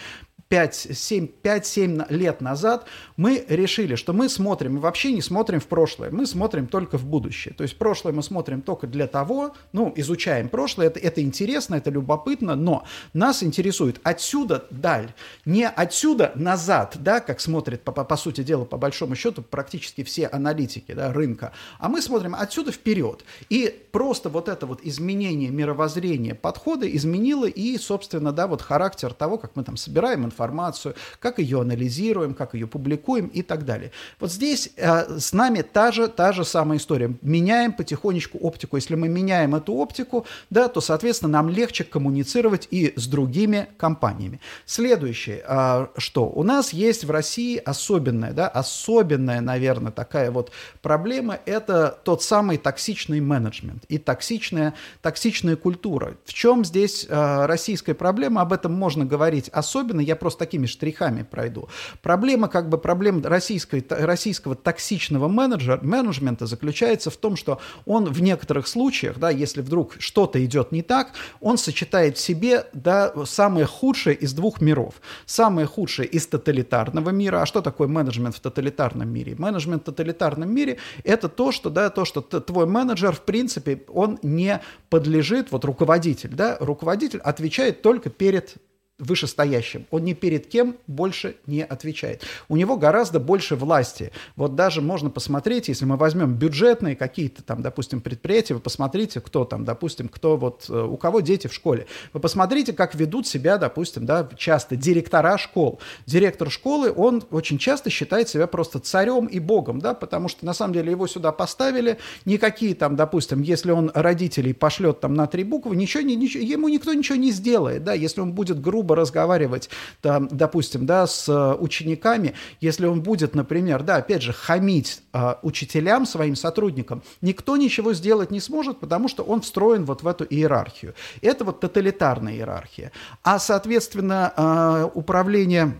[0.49, 2.85] 5-7 лет назад
[3.17, 7.05] мы решили, что мы смотрим, мы вообще не смотрим в прошлое, мы смотрим только в
[7.05, 7.53] будущее.
[7.53, 11.91] То есть прошлое мы смотрим только для того, ну, изучаем прошлое, это, это интересно, это
[11.91, 12.83] любопытно, но
[13.13, 15.13] нас интересует отсюда даль,
[15.45, 20.03] не отсюда назад, да, как смотрят, по, по, по сути дела, по большому счету, практически
[20.03, 23.23] все аналитики да, рынка, а мы смотрим отсюда вперед.
[23.49, 29.37] И просто вот это вот изменение мировоззрения, подхода изменило и, собственно, да, вот характер того,
[29.37, 33.91] как мы там собираем информацию, информацию, как ее анализируем, как ее публикуем и так далее.
[34.19, 37.13] Вот здесь э, с нами та же, та же самая история.
[37.21, 38.77] Меняем потихонечку оптику.
[38.77, 44.39] Если мы меняем эту оптику, да, то, соответственно, нам легче коммуницировать и с другими компаниями.
[44.65, 51.39] Следующее, э, что у нас есть в России особенная, да, особенная, наверное, такая вот проблема,
[51.45, 56.15] это тот самый токсичный менеджмент и токсичная, токсичная культура.
[56.23, 58.41] В чем здесь э, российская проблема?
[58.41, 60.01] Об этом можно говорить особенно.
[60.01, 61.69] Я просто просто такими штрихами пройду.
[62.03, 68.21] Проблема, как бы проблема российской, российского токсичного менеджера, менеджмента заключается в том, что он в
[68.21, 73.65] некоторых случаях, да, если вдруг что-то идет не так, он сочетает в себе да, самое
[73.65, 75.01] худшее из двух миров.
[75.25, 77.41] Самое худшее из тоталитарного мира.
[77.41, 79.35] А что такое менеджмент в тоталитарном мире?
[79.35, 84.19] Менеджмент в тоталитарном мире– это то, что, да, то, что твой менеджер, в принципе, он
[84.21, 84.61] не
[84.91, 88.59] подлежит, вот руководитель, да, руководитель отвечает только перед
[88.99, 89.85] вышестоящим.
[89.91, 92.23] Он ни перед кем больше не отвечает.
[92.49, 94.11] У него гораздо больше власти.
[94.35, 99.45] Вот даже можно посмотреть, если мы возьмем бюджетные какие-то там, допустим, предприятия, вы посмотрите, кто
[99.45, 101.87] там, допустим, кто вот, э, у кого дети в школе.
[102.13, 105.79] Вы посмотрите, как ведут себя, допустим, да, часто директора школ.
[106.05, 110.53] Директор школы, он очень часто считает себя просто царем и богом, да, потому что на
[110.53, 115.43] самом деле его сюда поставили, никакие там, допустим, если он родителей пошлет там на три
[115.43, 119.69] буквы, ничего, ничего, ему никто ничего не сделает, да, если он будет грубо грубо разговаривать,
[120.01, 125.35] там, допустим, да, с э, учениками, если он будет, например, да, опять же, хамить э,
[125.43, 130.25] учителям, своим сотрудникам, никто ничего сделать не сможет, потому что он встроен вот в эту
[130.25, 130.93] иерархию.
[131.21, 132.91] Это вот тоталитарная иерархия.
[133.23, 135.73] А, соответственно, э, управление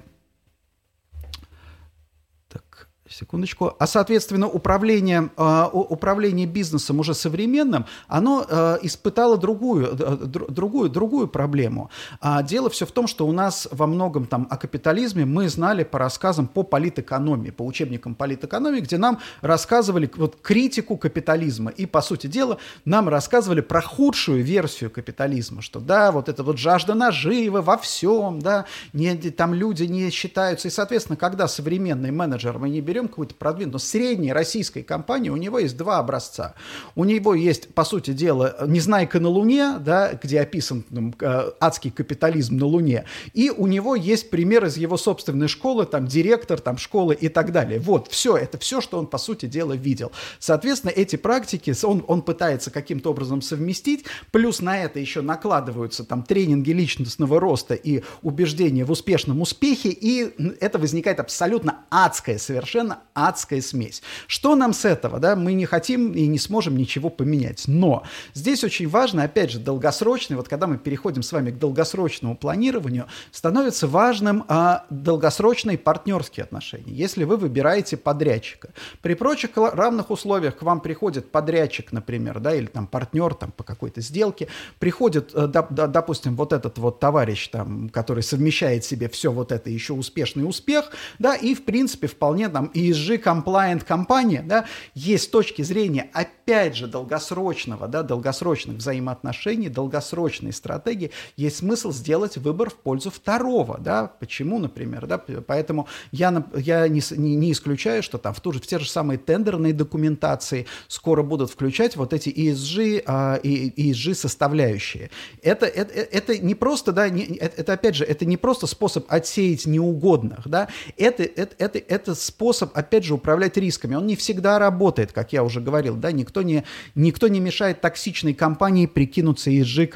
[3.10, 3.76] Секундочку.
[3.80, 11.28] А, соответственно, управление, э, управление бизнесом уже современным, оно э, испытало другую, э, другую, другую
[11.28, 11.89] проблему.
[12.22, 15.84] А дело все в том, что у нас во многом там о капитализме мы знали
[15.84, 21.72] по рассказам по политэкономии, по учебникам политэкономии, где нам рассказывали вот критику капитализма.
[21.72, 26.60] И, по сути дела, нам рассказывали про худшую версию капитализма, что да, вот это вот
[26.60, 30.67] жажда нажива во всем, да, не, там люди не считаются.
[30.67, 35.38] И, соответственно, когда современный менеджер, мы не берем берем какую-то продвинутую, средней российской компании, у
[35.38, 36.55] него есть два образца.
[36.95, 41.91] У него есть, по сути дела, «Незнайка на Луне», да, где описан там, э, адский
[41.91, 46.77] капитализм на Луне, и у него есть пример из его собственной школы, там, директор там,
[46.77, 47.79] школы и так далее.
[47.79, 50.12] Вот, все, это все, что он, по сути дела, видел.
[50.39, 56.23] Соответственно, эти практики он, он пытается каким-то образом совместить, плюс на это еще накладываются там
[56.23, 62.99] тренинги личностного роста и убеждения в успешном успехе, и это возникает абсолютно адская совершенно совершенно
[63.13, 64.02] адская смесь.
[64.28, 65.19] Что нам с этого?
[65.19, 65.36] Да?
[65.36, 67.65] Мы не хотим и не сможем ничего поменять.
[67.67, 72.36] Но здесь очень важно, опять же, долгосрочный, вот когда мы переходим с вами к долгосрочному
[72.36, 76.93] планированию, становится важным а, долгосрочные партнерские отношения.
[76.93, 78.69] Если вы выбираете подрядчика,
[79.02, 83.63] при прочих равных условиях к вам приходит подрядчик, например, да, или там партнер там, по
[83.63, 84.47] какой-то сделке,
[84.80, 89.93] приходит, э, допустим, вот этот вот товарищ, там, который совмещает себе все вот это еще
[89.93, 96.09] успешный успех, да, и, в принципе, вполне там ESG compliant компания, да, есть точки зрения,
[96.13, 103.77] опять же, долгосрочного, да, долгосрочных взаимоотношений, долгосрочной стратегии, есть смысл сделать выбор в пользу второго,
[103.79, 108.51] да, почему, например, да, поэтому я, я не, не, не исключаю, что там в, ту
[108.51, 114.13] же, в те же самые тендерные документации скоро будут включать вот эти ESG, а, ESG
[114.13, 115.09] составляющие.
[115.41, 119.65] Это, это, это не просто, да, не, это, опять же, это не просто способ отсеять
[119.65, 123.95] неугодных, да, это, это, это, это способ способ, опять же, управлять рисками.
[123.95, 125.95] Он не всегда работает, как я уже говорил.
[125.95, 126.12] Да?
[126.12, 126.63] Никто, не,
[126.95, 129.89] никто не мешает токсичной компании прикинуться ESG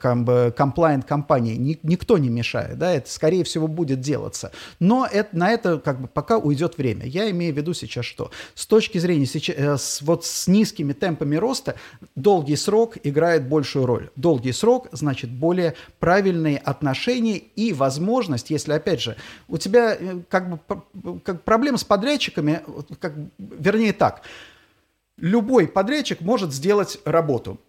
[0.00, 1.78] compliant компанией.
[1.82, 2.78] Никто не мешает.
[2.78, 2.92] Да?
[2.92, 4.50] Это, скорее всего, будет делаться.
[4.80, 7.06] Но это, на это как бы пока уйдет время.
[7.06, 8.30] Я имею в виду сейчас что?
[8.54, 11.74] С точки зрения сейчас, э, вот с низкими темпами роста
[12.14, 14.10] долгий срок играет большую роль.
[14.16, 19.16] Долгий срок значит более правильные отношения и возможность, если, опять же,
[19.48, 20.58] у тебя э, как бы
[21.24, 22.62] как проблема с подрядчиком, подрядчиками,
[22.98, 24.22] как, вернее так,
[25.16, 27.60] любой подрядчик может сделать работу,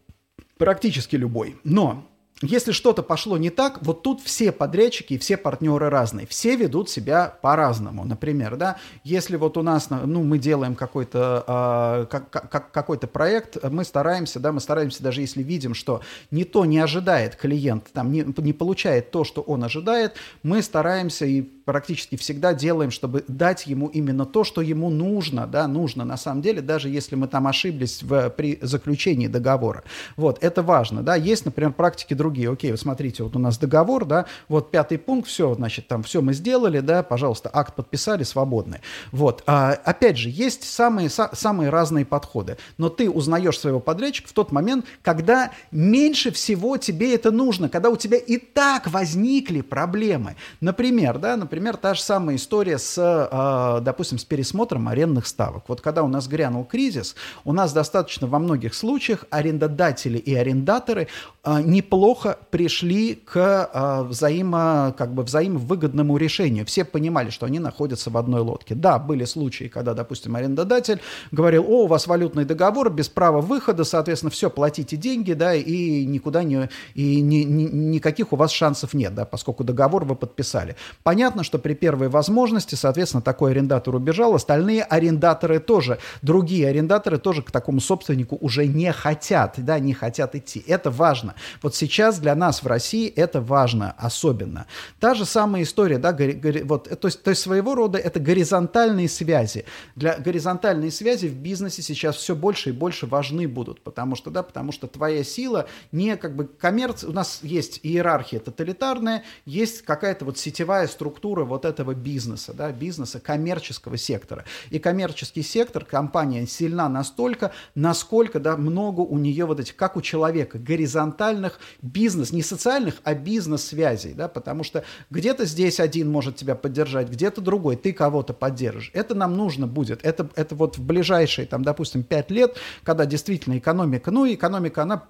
[0.57, 2.06] практически любой, но
[2.41, 6.89] если что-то пошло не так, вот тут все подрядчики и все партнеры разные, все ведут
[6.89, 8.05] себя по-разному.
[8.05, 13.63] Например, да, если вот у нас, ну, мы делаем какой-то э, как, как, какой-то проект,
[13.63, 18.11] мы стараемся, да, мы стараемся даже если видим, что не то не ожидает клиент, там
[18.11, 23.67] не, не получает то, что он ожидает, мы стараемся и практически всегда делаем, чтобы дать
[23.67, 27.45] ему именно то, что ему нужно, да, нужно на самом деле, даже если мы там
[27.45, 29.83] ошиблись в, при заключении договора.
[30.15, 31.15] Вот, это важно, да.
[31.15, 32.51] Есть, например, практики другие.
[32.51, 36.21] Окей, вы смотрите, вот у нас договор, да, вот пятый пункт, все, значит, там все
[36.21, 38.81] мы сделали, да, пожалуйста, акт подписали, свободны.
[39.13, 44.27] Вот, а, опять же, есть самые, са, самые разные подходы, но ты узнаешь своего подрядчика
[44.27, 49.61] в тот момент, когда меньше всего тебе это нужно, когда у тебя и так возникли
[49.61, 50.35] проблемы.
[50.59, 55.63] Например, да, например, та же самая история с, а, допустим, с пересмотром арендных ставок.
[55.69, 57.15] Вот когда у нас грянул кризис,
[57.45, 61.07] у нас достаточно во многих случаях арендодатели и арендаторы
[61.43, 62.16] а, неплохо
[62.49, 63.35] пришли к
[63.73, 66.65] а, взаимо, как бы взаимовыгодному решению.
[66.65, 68.75] Все понимали, что они находятся в одной лодке.
[68.75, 71.01] Да, были случаи, когда, допустим, арендодатель
[71.31, 76.05] говорил, о, у вас валютный договор без права выхода, соответственно, все, платите деньги, да, и
[76.05, 80.75] никуда не, и ни, ни, никаких у вас шансов нет, да, поскольку договор вы подписали.
[81.03, 87.41] Понятно, что при первой возможности, соответственно, такой арендатор убежал, остальные арендаторы тоже, другие арендаторы тоже
[87.41, 90.63] к такому собственнику уже не хотят, да, не хотят идти.
[90.67, 91.35] Это важно.
[91.61, 94.65] Вот сейчас для нас в России это важно особенно.
[94.99, 98.19] Та же самая история, да, гори, гори, вот, то, есть, то есть своего рода это
[98.19, 99.65] горизонтальные связи.
[99.95, 104.43] Для горизонтальной связи в бизнесе сейчас все больше и больше важны будут, потому что, да,
[104.43, 110.25] потому что твоя сила не как бы коммерция, у нас есть иерархия тоталитарная, есть какая-то
[110.25, 114.45] вот сетевая структура вот этого бизнеса, да, бизнеса коммерческого сектора.
[114.69, 120.01] И коммерческий сектор, компания сильна настолько, насколько, да, много у нее вот этих, как у
[120.01, 121.59] человека, горизонтальных
[121.97, 127.41] бизнес, не социальных, а бизнес-связей, да, потому что где-то здесь один может тебя поддержать, где-то
[127.41, 128.91] другой, ты кого-то поддержишь.
[128.93, 130.05] Это нам нужно будет.
[130.05, 135.05] Это, это вот в ближайшие, там, допустим, пять лет, когда действительно экономика, ну, экономика, она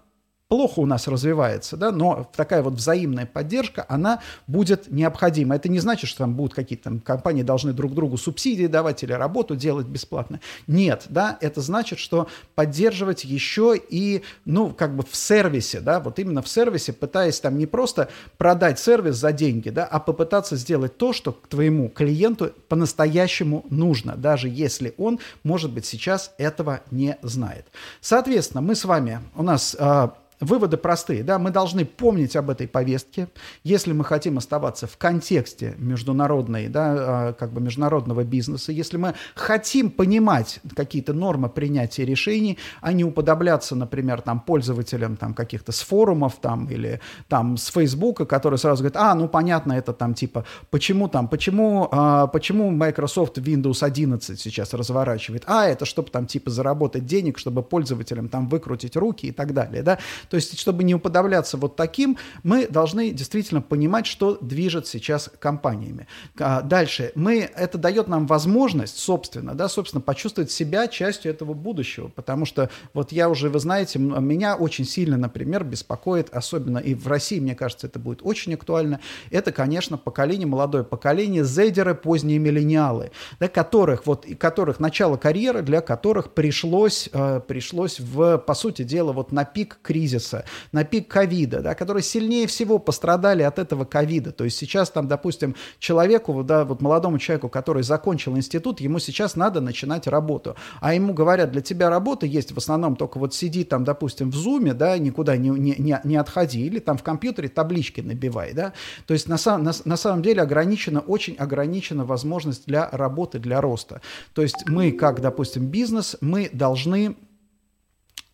[0.47, 5.55] плохо у нас развивается, да, но такая вот взаимная поддержка, она будет необходима.
[5.55, 9.11] Это не значит, что там будут какие-то там компании должны друг другу субсидии давать или
[9.11, 10.39] работу делать бесплатно.
[10.65, 16.19] Нет, да, это значит, что поддерживать еще и, ну, как бы в сервисе, да, вот
[16.19, 20.97] именно в сервисе, пытаясь там не просто продать сервис за деньги, да, а попытаться сделать
[20.97, 27.17] то, что к твоему клиенту по-настоящему нужно, даже если он, может быть, сейчас этого не
[27.21, 27.65] знает.
[27.99, 32.67] Соответственно, мы с вами, у нас а, Выводы простые, да, мы должны помнить об этой
[32.67, 33.27] повестке,
[33.63, 36.83] если мы хотим оставаться в контексте международной, да,
[37.29, 43.03] а, как бы международного бизнеса, если мы хотим понимать какие-то нормы принятия решений, а не
[43.03, 48.83] уподобляться, например, там, пользователям там, каких-то с форумов там, или там с Фейсбука, которые сразу
[48.83, 54.39] говорят, а, ну понятно, это там типа, почему там, почему, а, почему Microsoft Windows 11
[54.39, 59.31] сейчас разворачивает, а, это чтобы там типа заработать денег, чтобы пользователям там выкрутить руки и
[59.31, 59.97] так далее, да,
[60.29, 66.07] то есть, чтобы не уподобляться вот таким, мы должны действительно понимать, что движет сейчас компаниями.
[66.39, 72.09] А дальше, мы, это дает нам возможность, собственно, да, собственно, почувствовать себя частью этого будущего,
[72.09, 77.07] потому что вот я уже, вы знаете, меня очень сильно, например, беспокоит, особенно и в
[77.07, 78.99] России, мне кажется, это будет очень актуально,
[79.31, 85.81] это, конечно, поколение, молодое поколение, зейдеры, поздние миллениалы, да, которых, вот, которых начало карьеры, для
[85.81, 91.07] которых пришлось, э, пришлось в, по сути дела, вот на пик кризиса кризиса, на пик
[91.07, 94.31] ковида, да, которые сильнее всего пострадали от этого ковида.
[94.31, 99.35] То есть сейчас там, допустим, человеку, да, вот молодому человеку, который закончил институт, ему сейчас
[99.35, 100.55] надо начинать работу.
[100.81, 104.35] А ему говорят, для тебя работа есть в основном только вот сиди там, допустим, в
[104.35, 108.73] зуме, да, никуда не, не, не, не отходи, или там в компьютере таблички набивай, да.
[109.05, 114.01] То есть на, на, на самом деле ограничена, очень ограничена возможность для работы, для роста.
[114.33, 117.15] То есть мы, как, допустим, бизнес, мы должны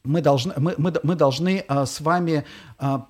[0.03, 2.43] мы должны, мы, мы, мы должны а, с вами
[2.77, 3.07] а,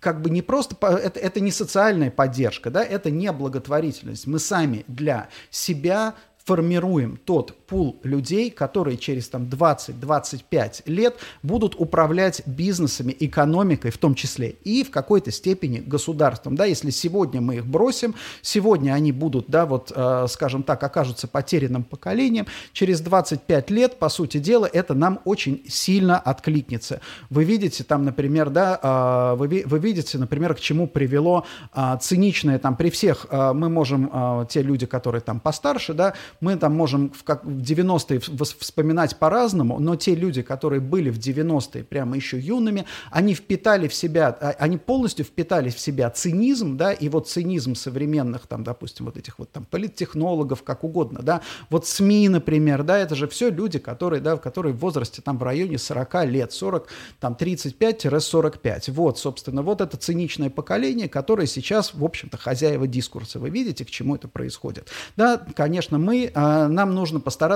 [0.00, 4.26] как бы не просто, это, это не социальная поддержка, да, это не благотворительность.
[4.26, 6.14] Мы сами для себя
[6.44, 14.14] формируем тот пул людей, которые через там 20-25 лет будут управлять бизнесами, экономикой в том
[14.14, 16.56] числе и в какой-то степени государством.
[16.56, 21.28] Да, если сегодня мы их бросим, сегодня они будут, да, вот, э, скажем так, окажутся
[21.28, 27.00] потерянным поколением, через 25 лет, по сути дела, это нам очень сильно откликнется.
[27.28, 31.44] Вы видите там, например, да, э, вы, вы видите, например, к чему привело
[31.74, 36.14] э, циничное там при всех, э, мы можем, э, те люди, которые там постарше, да,
[36.40, 38.20] мы там можем в, как, 90-е
[38.58, 43.94] вспоминать по-разному, но те люди, которые были в 90-е прямо еще юными, они впитали в
[43.94, 49.06] себя, а, они полностью впитали в себя цинизм, да, и вот цинизм современных, там, допустим,
[49.06, 53.50] вот этих вот там политтехнологов, как угодно, да, вот СМИ, например, да, это же все
[53.50, 56.88] люди, которые, да, которые в возрасте там в районе 40 лет, 40,
[57.20, 58.90] там 35-45.
[58.92, 63.38] Вот, собственно, вот это циничное поколение, которое сейчас, в общем-то, хозяева дискурса.
[63.38, 64.88] Вы видите, к чему это происходит?
[65.16, 67.47] Да, конечно, мы, а, нам нужно постараться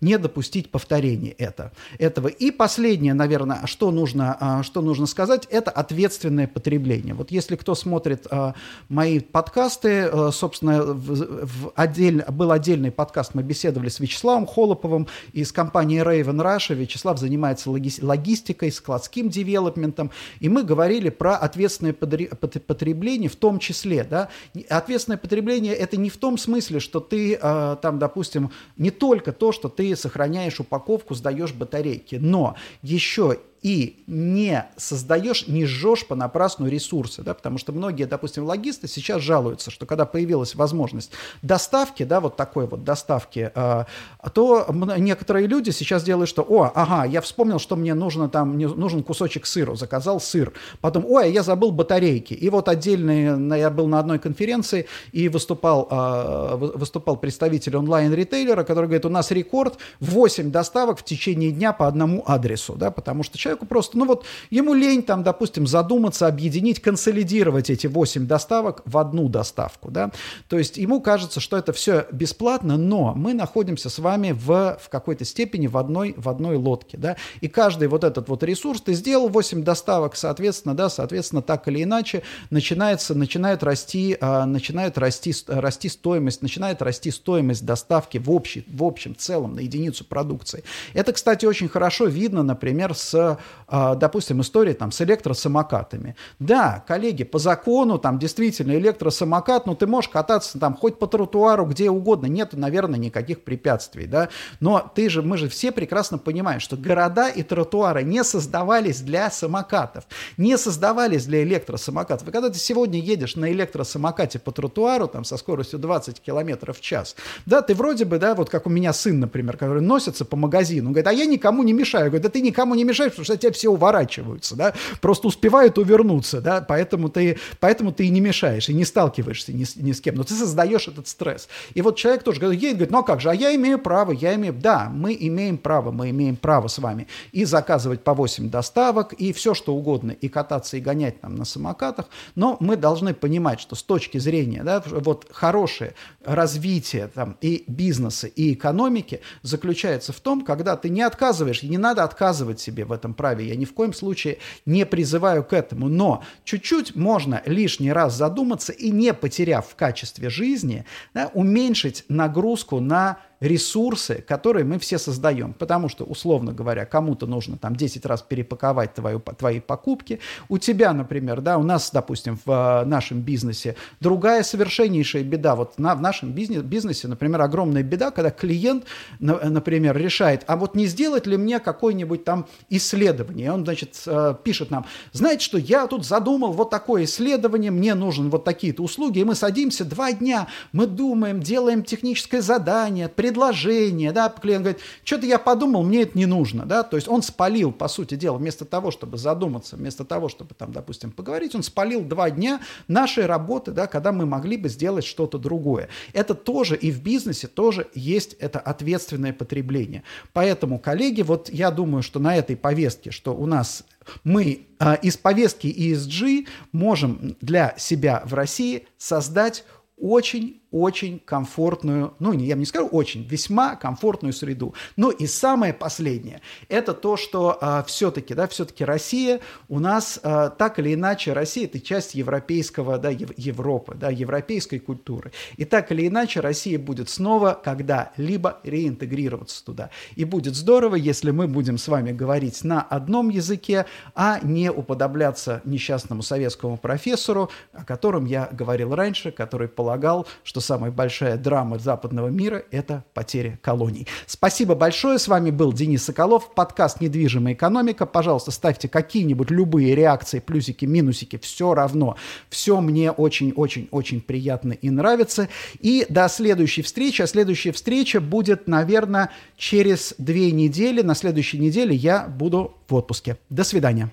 [0.00, 2.28] не допустить повторения это, этого.
[2.28, 7.14] И последнее, наверное, что нужно, а, что нужно сказать, это ответственное потребление.
[7.14, 8.54] Вот если кто смотрит а,
[8.88, 15.52] мои подкасты, собственно, в, в отдель, был отдельный подкаст, мы беседовали с Вячеславом Холоповым из
[15.52, 16.74] компании Raven Russia.
[16.74, 24.04] Вячеслав занимается логистикой, складским девелопментом, и мы говорили про ответственное потребление в том числе.
[24.04, 24.28] Да?
[24.68, 29.52] Ответственное потребление– это не в том смысле, что ты, а, там, допустим, не только то,
[29.52, 37.22] что ты сохраняешь упаковку, сдаешь батарейки, но еще и не создаешь, не жжешь понапрасну ресурсы,
[37.22, 41.10] да, потому что многие, допустим, логисты сейчас жалуются, что когда появилась возможность
[41.42, 43.84] доставки, да, вот такой вот доставки, э,
[44.32, 44.66] то
[44.98, 49.02] некоторые люди сейчас делают, что, о, ага, я вспомнил, что мне нужно там, мне нужен
[49.02, 53.98] кусочек сыра, заказал сыр, потом, ой, я забыл батарейки, и вот отдельные, я был на
[53.98, 61.00] одной конференции и выступал, э, выступал представитель онлайн-ритейлера, который говорит, у нас рекорд 8 доставок
[61.00, 65.02] в течение дня по одному адресу, да, потому что человеку просто, ну вот, ему лень
[65.02, 70.10] там, допустим, задуматься, объединить, консолидировать эти 8 доставок в одну доставку, да.
[70.48, 74.88] То есть ему кажется, что это все бесплатно, но мы находимся с вами в, в
[74.88, 77.16] какой-то степени в одной, в одной лодке, да.
[77.40, 81.82] И каждый вот этот вот ресурс, ты сделал 8 доставок, соответственно, да, соответственно, так или
[81.82, 88.64] иначе начинается, начинает расти, а, начинает расти, расти стоимость, начинает расти стоимость доставки в, общий,
[88.68, 90.62] в общем целом на единицу продукции.
[90.94, 93.38] Это, кстати, очень хорошо видно, например, с
[93.68, 96.16] допустим, история там с электросамокатами.
[96.38, 101.66] Да, коллеги, по закону там действительно электросамокат, ну ты можешь кататься там хоть по тротуару,
[101.66, 104.28] где угодно, нет, наверное, никаких препятствий, да,
[104.60, 109.30] но ты же, мы же все прекрасно понимаем, что города и тротуары не создавались для
[109.30, 110.04] самокатов,
[110.36, 112.28] не создавались для электросамокатов.
[112.28, 116.80] И когда ты сегодня едешь на электросамокате по тротуару, там, со скоростью 20 километров в
[116.80, 117.16] час,
[117.46, 120.90] да, ты вроде бы, да, вот как у меня сын, например, который носится по магазину,
[120.90, 123.52] говорит, а я никому не мешаю, говорит, да ты никому не мешаешь, что от тебя
[123.52, 128.74] все уворачиваются, да, просто успевают увернуться, да, поэтому ты, поэтому ты и не мешаешь, и
[128.74, 131.48] не сталкиваешься ни, ни с кем, но ты создаешь этот стресс.
[131.74, 134.12] И вот человек тоже говорит, едет, говорит, ну а как же, а я имею право,
[134.12, 138.50] я имею, да, мы имеем право, мы имеем право с вами и заказывать по 8
[138.50, 143.12] доставок, и все что угодно, и кататься, и гонять там на самокатах, но мы должны
[143.14, 150.12] понимать, что с точки зрения, да, вот хорошее развитие там и бизнеса, и экономики заключается
[150.12, 153.48] в том, когда ты не отказываешь, не надо отказывать себе в этом праве.
[153.48, 155.88] Я ни в коем случае не призываю к этому.
[155.88, 162.80] Но чуть-чуть можно лишний раз задуматься и не потеряв в качестве жизни, да, уменьшить нагрузку
[162.80, 165.52] на ресурсы, которые мы все создаем.
[165.52, 170.20] Потому что, условно говоря, кому-то нужно там 10 раз перепаковать твою, твои покупки.
[170.48, 175.54] У тебя, например, да, у нас, допустим, в э, нашем бизнесе другая совершеннейшая беда.
[175.54, 178.84] Вот на, в нашем бизнес, бизнесе, например, огромная беда, когда клиент,
[179.18, 183.52] на, например, решает, а вот не сделать ли мне какое-нибудь там исследование.
[183.52, 188.30] Он, значит, э, пишет нам, знаете что, я тут задумал вот такое исследование, мне нужен
[188.30, 194.28] вот такие-то услуги, и мы садимся два дня, мы думаем, делаем техническое задание, предложение, да,
[194.28, 197.88] клиент говорит, что-то я подумал, мне это не нужно, да, то есть он спалил, по
[197.88, 202.30] сути дела, вместо того, чтобы задуматься, вместо того, чтобы там, допустим, поговорить, он спалил два
[202.30, 205.88] дня нашей работы, да, когда мы могли бы сделать что-то другое.
[206.12, 210.04] Это тоже и в бизнесе тоже есть это ответственное потребление.
[210.32, 213.84] Поэтому, коллеги, вот я думаю, что на этой повестке, что у нас
[214.22, 219.64] мы а, из повестки ESG можем для себя в России создать
[219.96, 224.74] очень очень комфортную, ну, я не скажу очень, весьма комфортную среду.
[224.96, 230.50] Ну и самое последнее, это то, что а, все-таки, да, все-таки Россия у нас а,
[230.50, 235.32] так или иначе, Россия это часть европейского, да, Европы, да, европейской культуры.
[235.56, 239.90] И так или иначе Россия будет снова когда-либо реинтегрироваться туда.
[240.14, 245.62] И будет здорово, если мы будем с вами говорить на одном языке, а не уподобляться
[245.64, 252.28] несчастному советскому профессору, о котором я говорил раньше, который полагал, что самая большая драма западного
[252.28, 254.06] мира– это потеря колоний.
[254.26, 255.18] Спасибо большое.
[255.18, 258.04] С вами был Денис Соколов, подкаст «Недвижимая экономика».
[258.04, 262.16] Пожалуйста, ставьте какие-нибудь любые реакции, плюсики, минусики, все равно.
[262.50, 265.48] Все мне очень-очень-очень приятно и нравится.
[265.78, 267.22] И до следующей встречи.
[267.22, 271.02] А следующая встреча будет, наверное, через две недели.
[271.02, 273.38] На следующей неделе я буду в отпуске.
[273.48, 274.10] До свидания.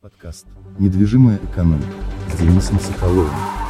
[0.00, 0.46] Подкаст
[0.78, 1.92] «Недвижимая экономика»
[2.32, 3.65] с Денисом Соколовым.